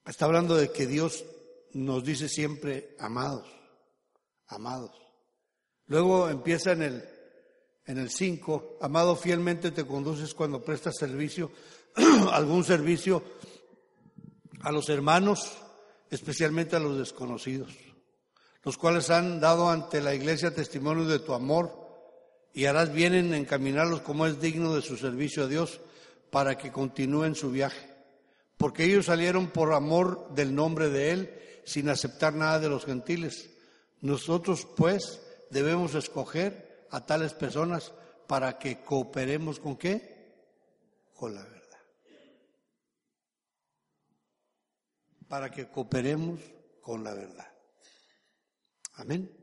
[0.06, 1.24] está hablando de que Dios
[1.72, 3.46] nos dice siempre amados,
[4.46, 4.92] amados.
[5.86, 7.20] Luego empieza en el
[7.86, 11.50] en el 5, amado fielmente te conduces cuando prestas servicio,
[12.30, 13.20] algún servicio
[14.60, 15.58] a los hermanos,
[16.08, 17.72] especialmente a los desconocidos,
[18.62, 21.79] los cuales han dado ante la iglesia testimonio de tu amor
[22.52, 25.80] y harás bien en encaminarlos como es digno de su servicio a Dios
[26.30, 27.88] para que continúen su viaje.
[28.56, 33.50] Porque ellos salieron por amor del nombre de Él sin aceptar nada de los gentiles.
[34.00, 35.20] Nosotros pues
[35.50, 37.92] debemos escoger a tales personas
[38.26, 40.34] para que cooperemos con qué?
[41.14, 41.60] Con la verdad.
[45.30, 46.40] para que cooperemos
[46.82, 47.46] con la verdad.
[48.94, 49.39] Amén.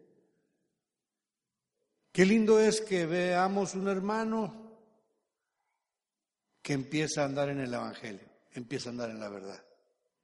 [2.18, 4.82] Qué lindo es que veamos un hermano
[6.64, 9.64] que empieza a andar en el Evangelio, empieza a andar en la verdad,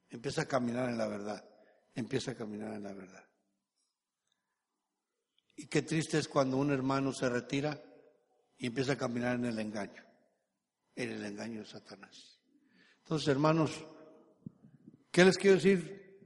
[0.09, 1.47] empieza a caminar en la verdad,
[1.93, 3.23] empieza a caminar en la verdad.
[5.55, 7.79] Y qué triste es cuando un hermano se retira
[8.57, 10.03] y empieza a caminar en el engaño,
[10.95, 12.39] en el engaño de Satanás.
[13.03, 13.85] Entonces, hermanos,
[15.11, 16.17] ¿Qué les quiero decir?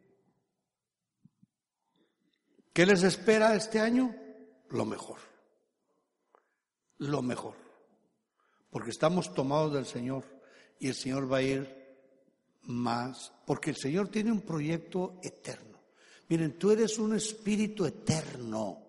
[2.72, 4.16] ¿Qué les espera este año?
[4.70, 5.28] Lo mejor.
[7.00, 7.56] Lo mejor.
[8.70, 10.24] Porque estamos tomados del Señor
[10.80, 11.98] y el Señor va a ir
[12.64, 13.34] más.
[13.46, 15.80] Porque el Señor tiene un proyecto eterno.
[16.30, 18.84] Miren, tú eres un espíritu eterno.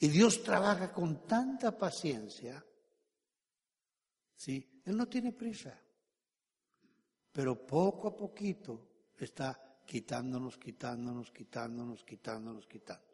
[0.00, 2.64] Y Dios trabaja con tanta paciencia.
[4.36, 4.82] ¿Sí?
[4.84, 5.78] Él no tiene prisa
[7.38, 13.07] pero poco a poquito está quitándonos, quitándonos, quitándonos, quitándonos, quitándonos.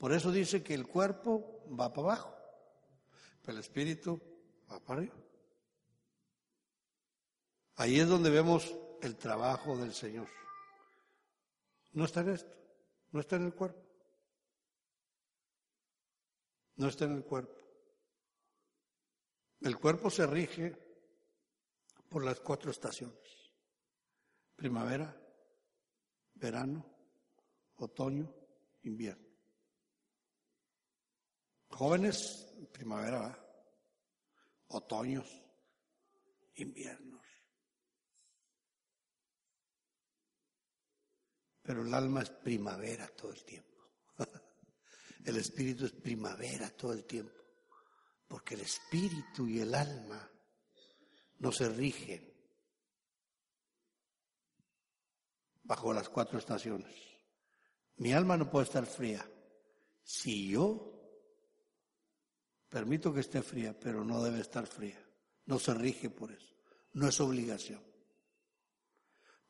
[0.00, 2.34] Por eso dice que el cuerpo va para abajo,
[3.42, 4.18] pero el espíritu
[4.72, 5.14] va para arriba.
[7.76, 10.26] Ahí es donde vemos el trabajo del Señor.
[11.92, 12.56] No está en esto,
[13.12, 13.86] no está en el cuerpo.
[16.76, 17.60] No está en el cuerpo.
[19.60, 20.78] El cuerpo se rige
[22.08, 23.52] por las cuatro estaciones.
[24.56, 25.14] Primavera,
[26.36, 26.86] verano,
[27.76, 28.34] otoño,
[28.84, 29.29] invierno.
[31.70, 33.38] Jóvenes, primavera,
[34.68, 35.42] otoños,
[36.54, 37.24] inviernos.
[41.62, 43.78] Pero el alma es primavera todo el tiempo.
[45.24, 47.38] El espíritu es primavera todo el tiempo.
[48.26, 50.30] Porque el espíritu y el alma
[51.38, 52.32] no se rigen
[55.62, 56.94] bajo las cuatro estaciones.
[57.96, 59.24] Mi alma no puede estar fría.
[60.02, 60.89] Si yo
[62.70, 64.98] permito que esté fría, pero no debe estar fría.
[65.46, 66.54] No se rige por eso.
[66.94, 67.82] No es obligación.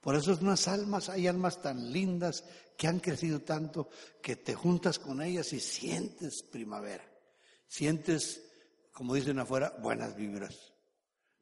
[0.00, 2.42] Por eso es unas almas, hay almas tan lindas
[2.76, 3.90] que han crecido tanto
[4.22, 7.04] que te juntas con ellas y sientes primavera.
[7.68, 8.42] Sientes,
[8.92, 10.72] como dicen afuera, buenas vibras.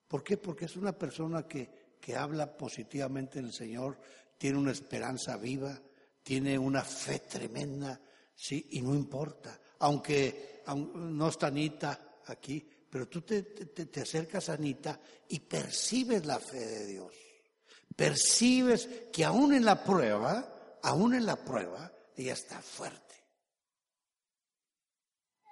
[0.09, 0.37] ¿Por qué?
[0.37, 4.01] Porque es una persona que, que habla positivamente en el Señor,
[4.37, 5.81] tiene una esperanza viva,
[6.25, 8.01] tiene una fe tremenda,
[8.35, 8.67] ¿sí?
[8.73, 14.55] Y no importa, aunque, no está Anita aquí, pero tú te, te, te, acercas a
[14.55, 17.15] Anita y percibes la fe de Dios.
[17.95, 23.15] Percibes que aún en la prueba, aún en la prueba, ella está fuerte.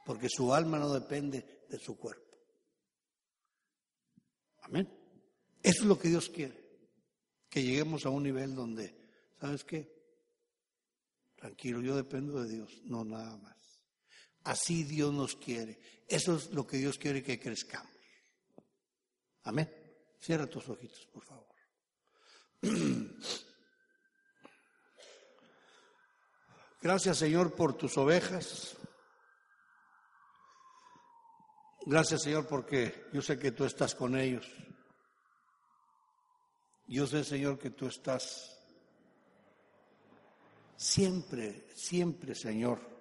[0.05, 2.39] Porque su alma no depende de su cuerpo.
[4.63, 4.89] Amén.
[5.63, 6.65] Eso es lo que Dios quiere.
[7.49, 8.97] Que lleguemos a un nivel donde,
[9.41, 9.97] ¿sabes qué?
[11.35, 13.57] Tranquilo, yo dependo de Dios, no nada más.
[14.47, 15.79] Así Dios nos quiere.
[16.09, 17.93] Eso es lo que Dios quiere que crezcamos.
[19.45, 19.71] Amén.
[20.19, 21.47] Cierra tus ojitos, por favor.
[26.81, 28.77] Gracias, Señor, por tus ovejas.
[31.89, 34.45] Gracias Señor porque yo sé que tú estás con ellos.
[36.89, 38.61] Yo sé Señor que tú estás
[40.77, 42.96] siempre, siempre Señor.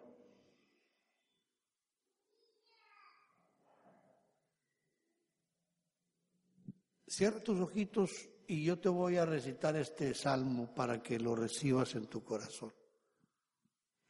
[7.16, 11.96] Cierra tus ojitos y yo te voy a recitar este salmo para que lo recibas
[11.96, 12.74] en tu corazón.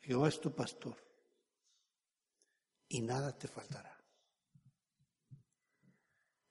[0.01, 0.95] Jehová es tu pastor
[2.89, 3.95] y nada te faltará.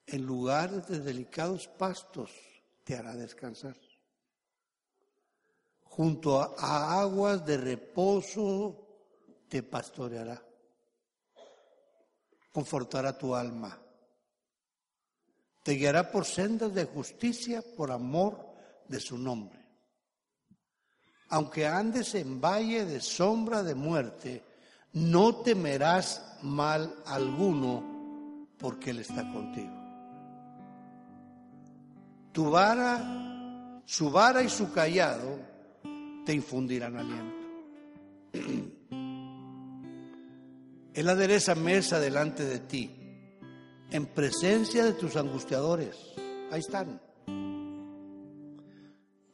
[0.05, 2.31] En lugares de delicados pastos
[2.85, 3.75] te hará descansar.
[5.83, 8.87] Junto a aguas de reposo
[9.49, 10.41] te pastoreará.
[12.53, 13.84] Confortará tu alma
[15.65, 18.37] te guiará por sendas de justicia por amor
[18.87, 19.57] de su nombre.
[21.29, 24.43] Aunque andes en valle de sombra de muerte,
[24.93, 29.73] no temerás mal alguno, porque Él está contigo.
[32.31, 35.39] Tu vara, su vara y su callado
[36.27, 37.47] te infundirán aliento.
[40.93, 43.04] Él adereza mesa delante de ti
[43.95, 45.95] en presencia de tus angustiadores.
[46.51, 46.99] Ahí están.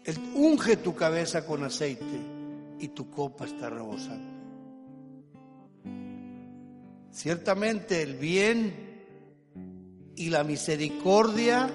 [0.04, 2.22] Él unge tu cabeza con aceite
[2.80, 4.30] y tu copa está rebosando.
[7.12, 9.04] Ciertamente el bien
[10.16, 11.68] y la misericordia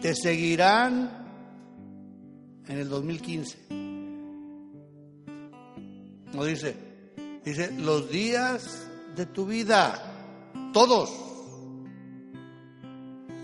[0.00, 1.08] te seguirán
[2.66, 3.58] en el 2015.
[6.32, 6.74] No dice,
[7.44, 10.11] dice los días de tu vida
[10.72, 11.10] todos.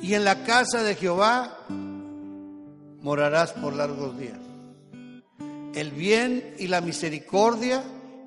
[0.02, 1.58] Y en la casa de Jehová
[3.02, 4.38] morarás por largos días.
[5.74, 7.82] El bien y la misericordia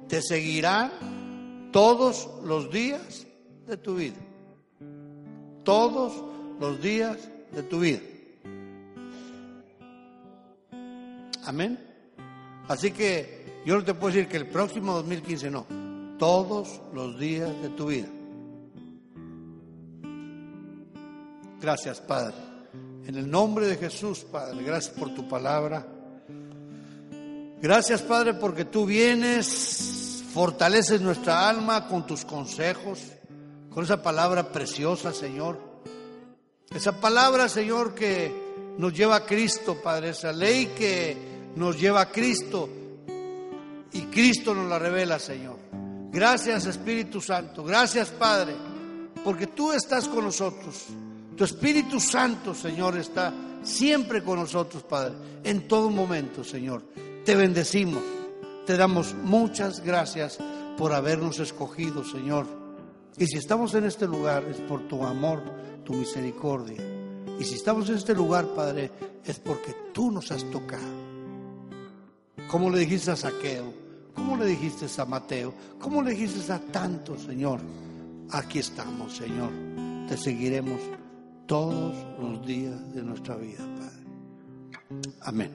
[0.08, 3.26] te seguirán todos los días
[3.68, 4.18] de tu vida.
[5.64, 6.14] Todos
[6.60, 7.18] los días
[7.52, 8.00] de tu vida.
[11.46, 11.80] Amén.
[12.68, 15.66] Así que yo no te puedo decir que el próximo 2015 no.
[16.18, 18.08] Todos los días de tu vida.
[21.62, 22.34] Gracias, Padre.
[23.06, 25.86] En el nombre de Jesús, Padre, gracias por tu palabra.
[27.62, 33.00] Gracias, Padre, porque tú vienes, fortaleces nuestra alma con tus consejos,
[33.70, 35.60] con esa palabra preciosa, Señor.
[36.74, 41.16] Esa palabra, Señor, que nos lleva a Cristo, Padre, esa ley que
[41.56, 42.68] nos lleva a Cristo
[43.94, 45.58] y Cristo nos la revela, Señor.
[46.12, 47.64] Gracias, Espíritu Santo.
[47.64, 48.56] Gracias, Padre,
[49.24, 50.88] porque tú estás con nosotros.
[51.42, 53.34] Tu Espíritu Santo, Señor, está
[53.64, 56.84] siempre con nosotros, Padre, en todo momento, Señor.
[57.26, 58.04] Te bendecimos,
[58.68, 60.38] te damos muchas gracias
[60.78, 62.46] por habernos escogido, Señor.
[63.18, 65.42] Y si estamos en este lugar es por tu amor,
[65.84, 66.80] tu misericordia.
[67.40, 68.92] Y si estamos en este lugar, Padre,
[69.26, 70.94] es porque tú nos has tocado.
[72.52, 73.74] Como le dijiste a Saqueo,
[74.14, 77.62] como le dijiste a Mateo, como le dijiste a tantos, Señor.
[78.30, 79.50] Aquí estamos, Señor.
[80.08, 80.80] Te seguiremos
[81.52, 85.12] todos los días de nuestra vida, Padre.
[85.20, 85.52] Amén.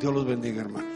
[0.00, 0.93] Dios los bendiga, hermanos.